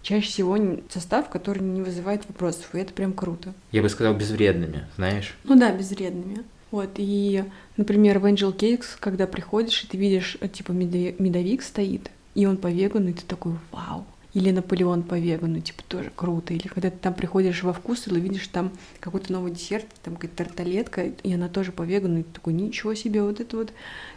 чаще 0.05 0.29
всего 0.29 0.57
состав, 0.90 1.29
который 1.29 1.62
не 1.62 1.83
вызывает 1.83 2.25
вопросов, 2.29 2.73
и 2.75 2.79
это 2.79 2.93
прям 2.93 3.12
круто. 3.12 3.53
Я 3.73 3.83
бы 3.83 3.88
сказал 3.88 4.14
безвредными, 4.14 4.87
знаешь? 4.97 5.35
Ну 5.43 5.59
да, 5.59 5.73
безвредными. 5.73 6.45
Вот, 6.71 6.90
и, 6.97 7.45
например, 7.77 8.19
в 8.19 8.27
Angel 8.27 8.57
Cakes, 8.57 8.97
когда 9.01 9.27
приходишь, 9.27 9.83
и 9.85 9.87
ты 9.87 9.97
видишь, 9.97 10.37
э, 10.40 10.49
типа, 10.49 10.73
медовик 10.73 11.62
стоит, 11.62 12.11
и 12.35 12.47
он 12.47 12.57
по 12.57 12.67
вегану, 12.67 13.11
и 13.11 13.12
ты 13.12 13.23
такой, 13.25 13.55
вау, 13.71 14.05
или 14.35 14.51
Наполеон 14.51 15.05
по 15.05 15.19
вегану, 15.19 15.61
типа, 15.61 15.83
тоже 15.87 16.11
круто. 16.14 16.53
Или 16.53 16.67
когда 16.67 16.90
ты 16.90 16.99
там 16.99 17.14
приходишь 17.14 17.62
во 17.62 17.73
вкус 17.73 18.09
и 18.09 18.11
видишь 18.21 18.49
там 18.49 18.73
какой-то 18.99 19.33
новый 19.33 19.53
десерт, 19.53 19.87
там 20.03 20.17
какая-то 20.17 20.45
тарталетка, 20.45 21.05
и 21.05 21.33
она 21.33 21.49
тоже 21.49 21.71
по 21.71 21.83
вегану, 21.83 22.21
и 22.21 22.23
ты 22.25 22.33
такой, 22.33 22.53
ничего 22.53 22.95
себе, 22.95 23.23
вот 23.23 23.40
это 23.40 23.57
вот 23.57 23.73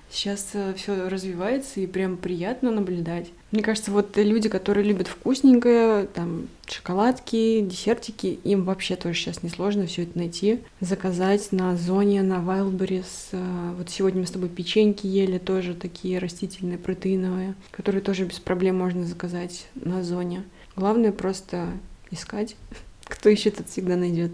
сейчас 0.10 0.50
э, 0.54 0.74
все 0.76 1.08
развивается, 1.08 1.80
и 1.80 1.86
прям 1.86 2.18
приятно 2.18 2.72
наблюдать. 2.72 3.28
Мне 3.52 3.64
кажется, 3.64 3.92
вот 3.92 4.18
люди, 4.18 4.50
которые 4.50 4.86
любят 4.86 5.08
вкусненькое, 5.08 6.08
там, 6.08 6.50
шоколадки, 6.68 7.62
десертики, 7.62 8.40
им 8.44 8.66
вообще 8.66 8.98
тоже 8.98 9.18
сейчас 9.18 9.42
несложно 9.42 9.88
все 9.88 10.04
это 10.04 10.18
найти. 10.18 10.60
Заказать 10.82 11.54
на 11.54 11.78
Зоне, 11.78 12.24
на 12.24 12.40
Wildberries. 12.40 13.30
Э, 13.32 13.74
вот 13.78 13.90
сегодня 13.90 14.22
мы 14.22 14.28
с 14.28 14.32
тобой 14.32 14.50
печеньки 14.50 15.08
ели, 15.08 15.38
тоже 15.38 15.76
такие 15.76 16.20
растительные, 16.20 16.78
протеиновые, 16.78 17.56
которые 17.72 18.02
тоже 18.02 18.26
без 18.26 18.40
проблем 18.40 18.78
можно 18.78 19.06
заказать 19.06 19.68
на 19.76 20.04
Зоне. 20.04 20.44
Главное 20.76 21.14
просто 21.14 21.68
искать. 22.12 22.58
Кто 23.06 23.30
ищет, 23.30 23.56
тот 23.56 23.70
всегда 23.70 23.96
найдет. 23.96 24.32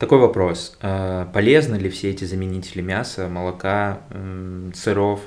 Такой 0.00 0.16
вопрос. 0.16 0.78
А, 0.80 1.26
полезны 1.26 1.76
ли 1.76 1.90
все 1.90 2.08
эти 2.08 2.24
заменители 2.24 2.80
мяса, 2.80 3.28
молока, 3.28 4.00
сыров? 4.74 5.20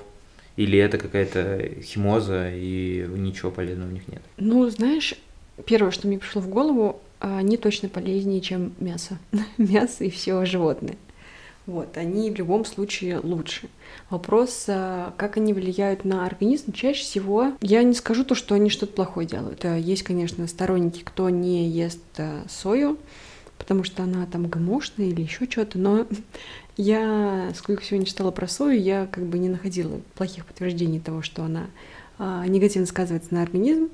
Или 0.56 0.80
это 0.80 0.98
какая-то 0.98 1.80
химоза 1.84 2.50
и 2.52 3.06
ничего 3.08 3.52
полезного 3.52 3.90
в 3.90 3.94
них 3.94 4.08
нет? 4.08 4.24
Ну, 4.38 4.68
знаешь, 4.70 5.14
первое, 5.66 5.92
что 5.92 6.08
мне 6.08 6.18
пришло 6.18 6.42
в 6.42 6.50
голову, 6.50 7.00
они 7.20 7.58
точно 7.58 7.88
полезнее, 7.88 8.42
чем 8.42 8.74
мясо. 8.80 9.20
мясо 9.60 10.06
и 10.06 10.10
все 10.10 10.44
животные. 10.44 10.98
Вот, 11.68 11.96
они 11.96 12.32
в 12.32 12.36
любом 12.36 12.66
случае 12.66 13.20
лучше. 13.20 13.70
Вопрос, 14.10 14.66
а, 14.68 15.14
как 15.18 15.38
они 15.38 15.54
влияют 15.54 16.04
на 16.04 16.26
организм, 16.26 16.72
чаще 16.72 17.04
всего 17.04 17.54
я 17.62 17.84
не 17.84 17.94
скажу 17.94 18.26
то, 18.26 18.34
что 18.34 18.56
они 18.56 18.72
что-то 18.72 18.94
плохое 18.94 19.28
делают. 19.28 19.66
Есть, 19.66 20.02
конечно, 20.02 20.48
сторонники, 20.48 21.04
кто 21.04 21.30
не 21.30 21.70
ест 21.70 22.02
сою, 22.50 22.98
потому 23.58 23.84
что 23.84 24.04
она 24.04 24.26
там 24.26 24.48
гамошная 24.48 25.08
или 25.08 25.22
еще 25.22 25.50
что-то, 25.50 25.78
но 25.80 26.06
я, 26.78 27.52
сколько 27.56 27.84
сегодня 27.84 28.06
читала 28.06 28.32
про 28.32 28.48
сою, 28.48 28.82
я 28.82 29.08
как 29.12 29.26
бы 29.26 29.40
не 29.40 29.50
находила 29.50 30.02
плохих 30.16 30.46
подтверждений 30.46 31.00
того, 31.00 31.22
что 31.22 31.44
она 31.44 31.68
а, 32.18 32.46
негативно 32.48 32.88
сказывается 32.88 33.34
на 33.34 33.42
организм. 33.42 33.90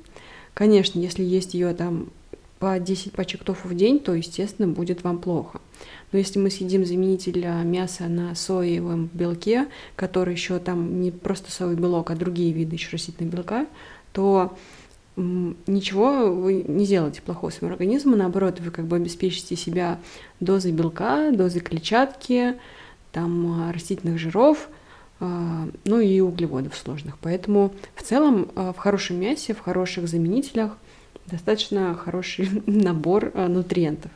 Конечно, 0.53 0.99
если 0.99 1.23
есть 1.23 1.53
ее 1.53 1.73
там 1.73 2.09
по 2.59 2.77
10 2.77 3.13
пачек 3.13 3.43
тофу 3.43 3.69
в 3.69 3.75
день, 3.75 3.99
то, 3.99 4.13
естественно, 4.13 4.67
будет 4.67 5.03
вам 5.03 5.19
плохо. 5.19 5.61
Но 6.11 6.19
если 6.19 6.39
мы 6.39 6.49
съедим 6.49 6.85
заменитель 6.85 7.45
мяса 7.63 8.07
на 8.07 8.35
соевом 8.35 9.09
белке, 9.13 9.67
который 9.95 10.33
еще 10.33 10.59
там 10.59 11.01
не 11.01 11.11
просто 11.11 11.51
соевый 11.51 11.77
белок, 11.77 12.11
а 12.11 12.15
другие 12.15 12.51
виды 12.51 12.75
еще 12.75 12.89
растительного 12.91 13.35
белка, 13.35 13.67
то 14.11 14.57
ничего 15.67 16.31
вы 16.31 16.63
не 16.67 16.85
сделаете 16.85 17.21
плохого 17.21 17.51
своему 17.51 17.73
организму, 17.73 18.15
наоборот, 18.15 18.59
вы 18.59 18.71
как 18.71 18.85
бы 18.85 18.95
обеспечите 18.95 19.55
себя 19.55 19.99
дозой 20.39 20.71
белка, 20.71 21.31
дозой 21.31 21.61
клетчатки, 21.61 22.55
там, 23.11 23.63
а, 23.69 23.73
растительных 23.73 24.17
жиров, 24.19 24.69
а, 25.19 25.67
ну 25.83 25.99
и 25.99 26.19
углеводов 26.19 26.75
сложных. 26.75 27.17
Поэтому 27.19 27.73
в 27.95 28.03
целом 28.03 28.49
а, 28.55 28.73
в 28.73 28.77
хорошем 28.77 29.19
мясе, 29.19 29.53
в 29.53 29.59
хороших 29.59 30.07
заменителях 30.07 30.77
достаточно 31.25 31.93
хороший 31.95 32.49
набор 32.65 33.33
нутриентов. 33.35 34.11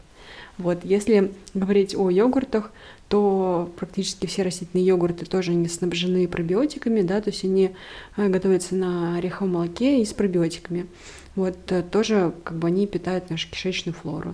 Вот, 0.58 0.86
если 0.86 1.34
говорить 1.54 1.96
о 1.96 2.10
йогуртах, 2.10 2.72
то 3.14 3.72
практически 3.76 4.26
все 4.26 4.42
растительные 4.42 4.88
йогурты 4.88 5.28
тоже 5.28 5.54
не 5.54 5.68
снабжены 5.68 6.28
пробиотиками, 6.28 7.04
да, 7.04 7.22
то 7.22 7.30
есть 7.30 7.44
они 7.44 7.76
э, 8.18 8.28
готовятся 8.28 8.74
на 8.74 9.18
ореховом 9.18 9.54
молоке 9.54 10.02
и 10.02 10.06
с 10.06 10.14
пробиотиками. 10.14 10.88
Вот 11.36 11.56
э, 11.72 11.84
тоже 11.84 12.34
как 12.44 12.58
бы 12.58 12.70
они 12.70 12.88
питают 12.88 13.30
нашу 13.30 13.52
кишечную 13.52 13.94
флору. 13.94 14.34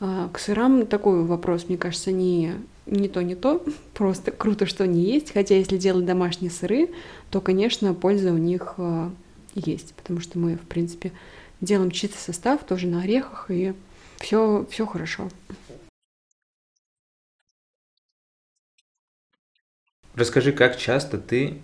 А, 0.00 0.28
к 0.28 0.38
сырам 0.38 0.84
такой 0.84 1.24
вопрос, 1.24 1.64
мне 1.68 1.78
кажется, 1.78 2.12
не, 2.12 2.56
не 2.84 3.08
то, 3.08 3.22
не 3.22 3.36
то, 3.36 3.64
просто 3.94 4.32
круто, 4.32 4.66
что 4.66 4.84
они 4.84 5.02
есть, 5.02 5.32
хотя 5.32 5.56
если 5.56 5.78
делать 5.78 6.04
домашние 6.04 6.50
сыры, 6.50 6.90
то, 7.30 7.40
конечно, 7.40 7.94
польза 7.94 8.34
у 8.34 8.36
них 8.36 8.74
э, 8.76 9.08
есть, 9.54 9.94
потому 9.94 10.20
что 10.20 10.38
мы, 10.38 10.56
в 10.56 10.68
принципе, 10.68 11.12
делаем 11.62 11.90
чистый 11.90 12.18
состав 12.18 12.64
тоже 12.64 12.86
на 12.86 13.00
орехах, 13.00 13.46
и 13.48 13.72
все, 14.18 14.66
все 14.68 14.84
хорошо. 14.84 15.30
Расскажи, 20.14 20.52
как 20.52 20.76
часто 20.76 21.18
ты 21.18 21.58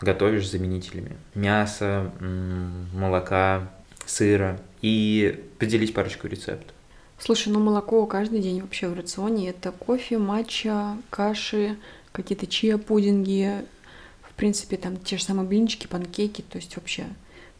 готовишь 0.00 0.48
заменителями? 0.48 1.16
Мясо, 1.34 2.12
молока, 2.92 3.70
сыра. 4.06 4.58
И 4.82 5.44
поделись 5.58 5.92
парочку 5.92 6.26
рецептов. 6.26 6.74
Слушай, 7.18 7.52
ну 7.52 7.60
молоко 7.60 8.06
каждый 8.06 8.40
день 8.40 8.62
вообще 8.62 8.88
в 8.88 8.94
рационе. 8.94 9.50
Это 9.50 9.72
кофе, 9.72 10.16
матча, 10.16 10.96
каши, 11.10 11.76
какие-то 12.12 12.46
чиа-пудинги. 12.46 13.66
В 14.22 14.32
принципе, 14.34 14.78
там 14.78 14.96
те 14.96 15.18
же 15.18 15.24
самые 15.24 15.46
блинчики, 15.46 15.86
панкейки. 15.86 16.40
То 16.40 16.56
есть 16.56 16.76
вообще, 16.76 17.04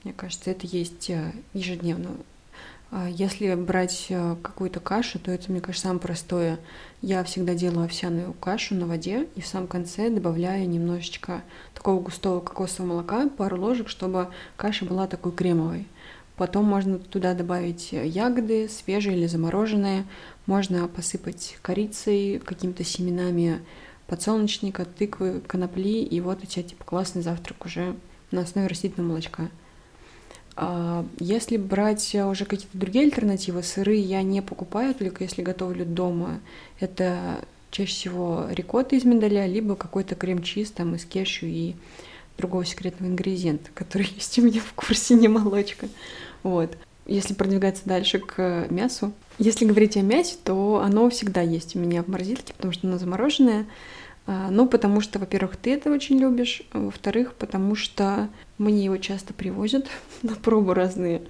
мне 0.02 0.14
кажется, 0.14 0.50
это 0.50 0.66
есть 0.66 1.10
э, 1.10 1.32
ежедневно 1.52 2.08
если 3.08 3.54
брать 3.54 4.06
э, 4.08 4.36
какую-то 4.42 4.80
кашу, 4.80 5.20
то 5.20 5.30
это, 5.30 5.52
мне 5.52 5.60
кажется, 5.60 5.86
самое 5.86 6.00
простое. 6.00 6.58
Я 7.02 7.22
всегда 7.22 7.54
делаю 7.54 7.84
овсяную 7.84 8.32
кашу 8.32 8.74
на 8.74 8.86
воде 8.86 9.28
и 9.36 9.40
в 9.40 9.46
самом 9.46 9.68
конце 9.68 10.10
добавляю 10.10 10.68
немножечко 10.68 11.42
такого 11.72 12.00
густого 12.00 12.40
кокосового 12.40 12.92
молока, 12.92 13.28
пару 13.28 13.60
ложек, 13.60 13.88
чтобы 13.88 14.28
каша 14.56 14.84
была 14.84 15.06
такой 15.06 15.30
кремовой. 15.30 15.86
Потом 16.34 16.64
можно 16.64 16.98
туда 16.98 17.34
добавить 17.34 17.92
ягоды, 17.92 18.68
свежие 18.68 19.16
или 19.16 19.26
замороженные. 19.26 20.04
Можно 20.46 20.88
посыпать 20.88 21.58
корицей, 21.62 22.38
какими-то 22.38 22.82
семенами 22.82 23.60
подсолнечника, 24.06 24.84
тыквы, 24.84 25.42
конопли. 25.46 26.02
И 26.02 26.20
вот 26.20 26.42
у 26.42 26.46
тебя 26.46 26.64
типа 26.64 26.82
классный 26.84 27.22
завтрак 27.22 27.66
уже 27.66 27.94
на 28.30 28.40
основе 28.40 28.66
растительного 28.66 29.10
молочка. 29.10 29.50
А, 30.56 31.04
если 31.18 31.56
брать 31.56 32.14
уже 32.14 32.44
какие-то 32.44 32.76
другие 32.76 33.04
альтернативы, 33.04 33.62
сыры 33.62 33.96
я 33.96 34.22
не 34.22 34.42
покупаю, 34.42 34.94
только 34.94 35.24
если 35.24 35.42
готовлю 35.42 35.84
дома. 35.84 36.40
Это 36.78 37.44
чаще 37.70 37.92
всего 37.92 38.46
рикотта 38.50 38.96
из 38.96 39.04
миндаля, 39.04 39.46
либо 39.46 39.76
какой-то 39.76 40.14
крем-чиз 40.14 40.72
там 40.72 40.94
из 40.94 41.04
кешью 41.04 41.48
и 41.48 41.74
другого 42.36 42.64
секретного 42.64 43.10
ингредиента, 43.10 43.70
который 43.74 44.08
есть 44.14 44.38
у 44.38 44.42
меня 44.42 44.60
в 44.60 44.72
курсе, 44.74 45.14
не 45.14 45.28
молочка. 45.28 45.88
Вот. 46.42 46.76
Если 47.06 47.34
продвигаться 47.34 47.82
дальше 47.86 48.18
к 48.18 48.66
мясу, 48.70 49.12
если 49.38 49.64
говорить 49.64 49.96
о 49.96 50.02
мясе, 50.02 50.36
то 50.44 50.80
оно 50.84 51.08
всегда 51.10 51.40
есть 51.40 51.74
у 51.74 51.78
меня 51.78 52.02
в 52.02 52.08
морозилке, 52.08 52.52
потому 52.54 52.72
что 52.72 52.86
оно 52.86 52.98
замороженное. 52.98 53.66
А, 54.30 54.48
ну, 54.48 54.68
потому 54.68 55.00
что, 55.00 55.18
во-первых, 55.18 55.56
ты 55.56 55.74
это 55.74 55.90
очень 55.90 56.16
любишь, 56.16 56.62
а 56.70 56.78
во-вторых, 56.78 57.34
потому 57.34 57.74
что 57.74 58.28
мне 58.58 58.84
его 58.84 58.96
часто 58.96 59.34
привозят 59.34 59.88
на 60.22 60.36
пробу 60.36 60.72
разные 60.72 61.22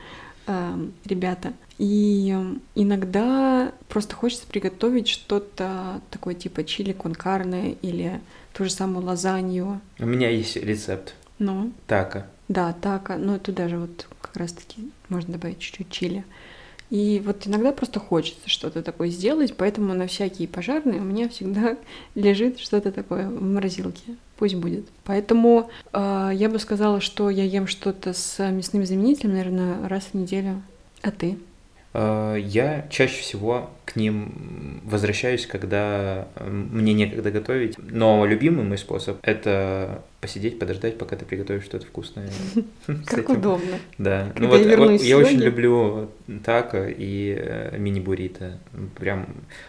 э, 0.47 0.87
ребята. 1.07 1.55
И 1.79 2.37
иногда 2.75 3.73
просто 3.89 4.15
хочется 4.17 4.47
приготовить 4.47 5.09
что-то 5.09 6.03
такое 6.11 6.35
типа 6.35 6.63
чили 6.63 6.93
конкарне 6.93 7.73
или 7.81 8.21
ту 8.53 8.65
же 8.65 8.71
самую 8.71 9.07
лазанью. 9.07 9.81
У 9.99 10.05
меня 10.05 10.29
есть 10.29 10.57
рецепт. 10.57 11.15
Ну? 11.39 11.73
Така. 11.87 12.27
Да, 12.49 12.75
така. 12.75 13.17
Ну, 13.17 13.39
туда 13.39 13.69
же 13.69 13.79
вот 13.79 14.09
как 14.21 14.37
раз-таки 14.37 14.91
можно 15.09 15.33
добавить 15.33 15.61
чуть-чуть 15.61 15.89
чили. 15.89 16.25
И 16.91 17.23
вот 17.25 17.47
иногда 17.47 17.71
просто 17.71 18.01
хочется 18.01 18.49
что-то 18.49 18.83
такое 18.83 19.09
сделать, 19.09 19.55
поэтому 19.57 19.95
на 19.95 20.09
всякие 20.09 20.49
пожарные 20.49 21.01
у 21.01 21.05
меня 21.05 21.29
всегда 21.29 21.77
лежит 22.15 22.59
что-то 22.59 22.91
такое 22.91 23.29
в 23.29 23.43
морозилке. 23.43 24.17
Пусть 24.37 24.57
будет. 24.57 24.87
Поэтому 25.05 25.71
э, 25.93 26.31
я 26.35 26.49
бы 26.49 26.59
сказала, 26.59 27.01
что 27.01 27.31
я 27.31 27.45
ем 27.45 27.67
что-то 27.67 28.13
с 28.13 28.51
мясным 28.51 28.85
заменителем, 28.87 29.35
наверное, 29.35 29.89
раз 29.89 30.09
в 30.13 30.15
неделю. 30.15 30.63
А 31.03 31.11
ты? 31.11 31.39
Э, 31.93 32.37
я 32.39 32.87
чаще 32.91 33.21
всего 33.21 33.71
к 33.85 33.97
ним 33.97 34.81
возвращаюсь, 34.85 35.47
когда 35.47 36.29
мне 36.39 36.95
некогда 36.95 37.31
готовить. 37.31 37.77
Но 37.79 38.25
любимый 38.25 38.65
мой 38.65 38.79
способ— 38.79 39.19
это 39.23 40.05
посидеть, 40.21 40.59
подождать, 40.59 40.99
пока 40.99 41.17
ты 41.17 41.25
приготовишь 41.25 41.65
что-то 41.65 41.87
вкусное. 41.87 42.31
Как 43.07 43.29
удобно. 43.29 43.79
Да. 43.99 44.33
Ну 44.39 44.49
вот 44.49 44.65
я 44.65 45.19
очень 45.19 45.41
люблю 45.41 46.11
тако 46.45 46.85
и 46.87 47.37
э, 47.37 47.77
мини-буррито. 47.79 48.59
Прям 48.97 49.27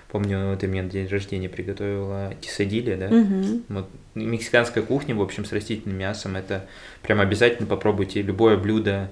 помню, 0.09 0.55
ты 0.59 0.67
мне 0.67 0.83
на 0.83 0.89
день 0.89 1.07
рождения 1.07 1.49
приготовила 1.49 2.33
кисадили, 2.41 2.95
да? 2.95 3.09
Вот 3.69 3.89
мексиканская 4.13 4.83
кухня, 4.83 5.15
в 5.15 5.21
общем, 5.21 5.45
с 5.45 5.53
растительным 5.53 5.97
мясом, 5.97 6.35
это 6.35 6.67
прям 7.01 7.21
обязательно 7.21 7.67
попробуйте 7.67 8.21
любое 8.21 8.57
блюдо 8.57 9.09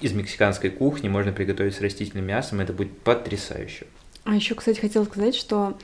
из 0.00 0.12
мексиканской 0.12 0.70
кухни 0.70 1.08
можно 1.08 1.32
приготовить 1.32 1.74
с 1.74 1.80
растительным 1.80 2.26
мясом, 2.26 2.60
это 2.60 2.72
будет 2.72 2.98
потрясающе. 3.00 3.86
А 4.24 4.34
еще, 4.34 4.54
кстати, 4.54 4.80
хотела 4.80 5.04
сказать, 5.04 5.34
что 5.34 5.78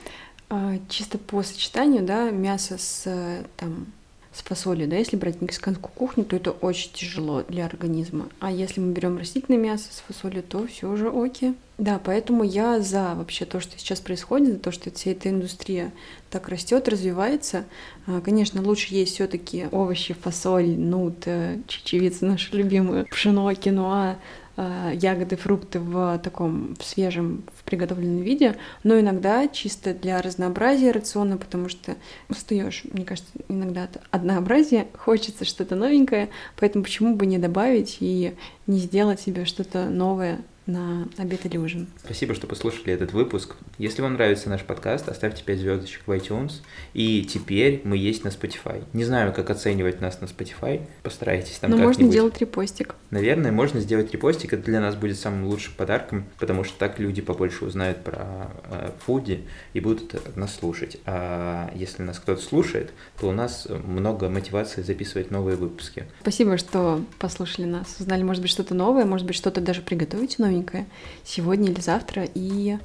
э, 0.49 0.79
чисто 0.89 1.17
по 1.17 1.41
сочетанию, 1.43 2.03
да, 2.03 2.29
мясо 2.29 2.77
с 2.77 3.43
там 3.57 3.87
с 4.35 4.41
фасолью, 4.41 4.87
да, 4.87 4.97
если 4.97 5.15
брать 5.15 5.41
мексиканскую 5.41 5.91
кухню, 5.93 6.25
то 6.25 6.35
это 6.35 6.51
очень 6.51 6.91
тяжело 6.91 7.43
для 7.43 7.65
организма. 7.65 8.27
А 8.39 8.51
если 8.51 8.81
мы 8.81 8.91
берем 8.91 9.17
растительное 9.17 9.59
мясо 9.59 9.85
с 9.89 10.01
фасолью, 10.01 10.43
то 10.43 10.67
все 10.67 10.89
уже 10.89 11.09
окей. 11.09 11.55
Да, 11.77 11.99
поэтому 12.01 12.43
я 12.43 12.79
за 12.79 13.15
вообще 13.15 13.43
то, 13.43 13.59
что 13.59 13.77
сейчас 13.77 13.99
происходит, 13.99 14.53
за 14.53 14.59
то, 14.59 14.71
что 14.71 14.91
вся 14.91 15.11
эта 15.11 15.29
индустрия 15.29 15.91
так 16.29 16.47
растет, 16.47 16.87
развивается. 16.87 17.65
А, 18.07 18.21
конечно, 18.21 18.61
лучше 18.61 18.93
есть 18.93 19.15
все-таки 19.15 19.67
овощи, 19.71 20.13
фасоль, 20.13 20.69
нут, 20.69 21.23
э, 21.25 21.59
чечевица, 21.67 22.25
наша 22.25 22.55
любимая, 22.55 23.03
пшено, 23.03 23.53
киноа, 23.53 24.17
Э, 24.57 24.91
ягоды, 24.93 25.35
фрукты 25.35 25.81
в 25.81 26.17
таком 26.19 26.75
в 26.79 26.85
свежем, 26.85 27.43
в 27.57 27.63
приготовленном 27.65 28.21
виде, 28.21 28.55
но 28.83 28.97
иногда 28.97 29.49
чисто 29.49 29.93
для 29.93 30.21
разнообразия 30.21 30.91
рациона, 30.91 31.35
потому 31.35 31.67
что 31.67 31.95
устаешь, 32.29 32.83
мне 32.93 33.03
кажется, 33.03 33.29
иногда 33.49 33.83
от 33.83 34.01
однообразия, 34.11 34.87
хочется 34.97 35.43
что-то 35.43 35.75
новенькое, 35.75 36.29
поэтому 36.55 36.85
почему 36.85 37.17
бы 37.17 37.25
не 37.25 37.37
добавить 37.37 37.97
и 37.99 38.33
не 38.65 38.79
сделать 38.79 39.19
себе 39.19 39.43
что-то 39.43 39.89
новое 39.89 40.39
на 40.65 41.07
обед 41.17 41.45
или 41.45 41.57
ужин. 41.57 41.87
Спасибо, 42.03 42.33
что 42.33 42.47
послушали 42.47 42.91
этот 42.91 43.13
выпуск. 43.13 43.55
Если 43.77 44.01
вам 44.01 44.13
нравится 44.13 44.49
наш 44.49 44.63
подкаст, 44.63 45.07
оставьте 45.07 45.43
5 45.43 45.59
звездочек 45.59 46.01
в 46.05 46.11
iTunes. 46.11 46.61
И 46.93 47.23
теперь 47.23 47.81
мы 47.83 47.97
есть 47.97 48.23
на 48.23 48.29
Spotify. 48.29 48.83
Не 48.93 49.03
знаю, 49.03 49.33
как 49.33 49.49
оценивать 49.49 50.01
нас 50.01 50.21
на 50.21 50.25
Spotify. 50.25 50.81
Постарайтесь 51.03 51.59
там 51.59 51.71
Но 51.71 51.77
можно 51.77 52.07
делать 52.07 52.39
репостик. 52.39 52.95
Наверное, 53.11 53.51
можно 53.51 53.79
сделать 53.79 54.11
репостик. 54.11 54.53
Это 54.53 54.63
для 54.63 54.79
нас 54.79 54.95
будет 54.95 55.17
самым 55.17 55.45
лучшим 55.45 55.73
подарком, 55.77 56.25
потому 56.39 56.63
что 56.63 56.77
так 56.79 56.99
люди 56.99 57.21
побольше 57.21 57.65
узнают 57.65 58.03
про 58.03 58.51
э, 58.69 58.89
фуди 59.05 59.43
и 59.73 59.79
будут 59.79 60.35
нас 60.35 60.55
слушать. 60.55 60.97
А 61.05 61.71
если 61.75 62.01
нас 62.01 62.19
кто-то 62.19 62.41
слушает, 62.41 62.91
то 63.19 63.29
у 63.29 63.31
нас 63.31 63.67
много 63.69 64.29
мотивации 64.29 64.81
записывать 64.81 65.29
новые 65.31 65.57
выпуски. 65.57 66.05
Спасибо, 66.21 66.57
что 66.57 67.03
послушали 67.19 67.65
нас. 67.65 67.97
Узнали, 67.99 68.23
может 68.23 68.41
быть, 68.41 68.51
что-то 68.51 68.73
новое, 68.73 69.05
может 69.05 69.27
быть, 69.27 69.35
что-то 69.35 69.61
даже 69.61 69.81
приготовить 69.81 70.39
новое 70.39 70.54
новенькое 70.55 70.85
сегодня 71.23 71.71
или 71.71 71.81
завтра. 71.81 72.27
И 72.33 72.77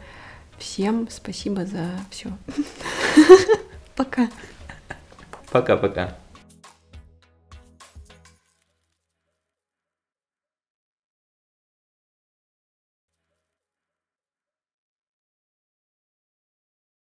всем 0.58 1.08
спасибо 1.10 1.64
за 1.64 1.90
все. 2.10 2.30
Пока. 3.96 4.28
Пока-пока. 5.50 6.16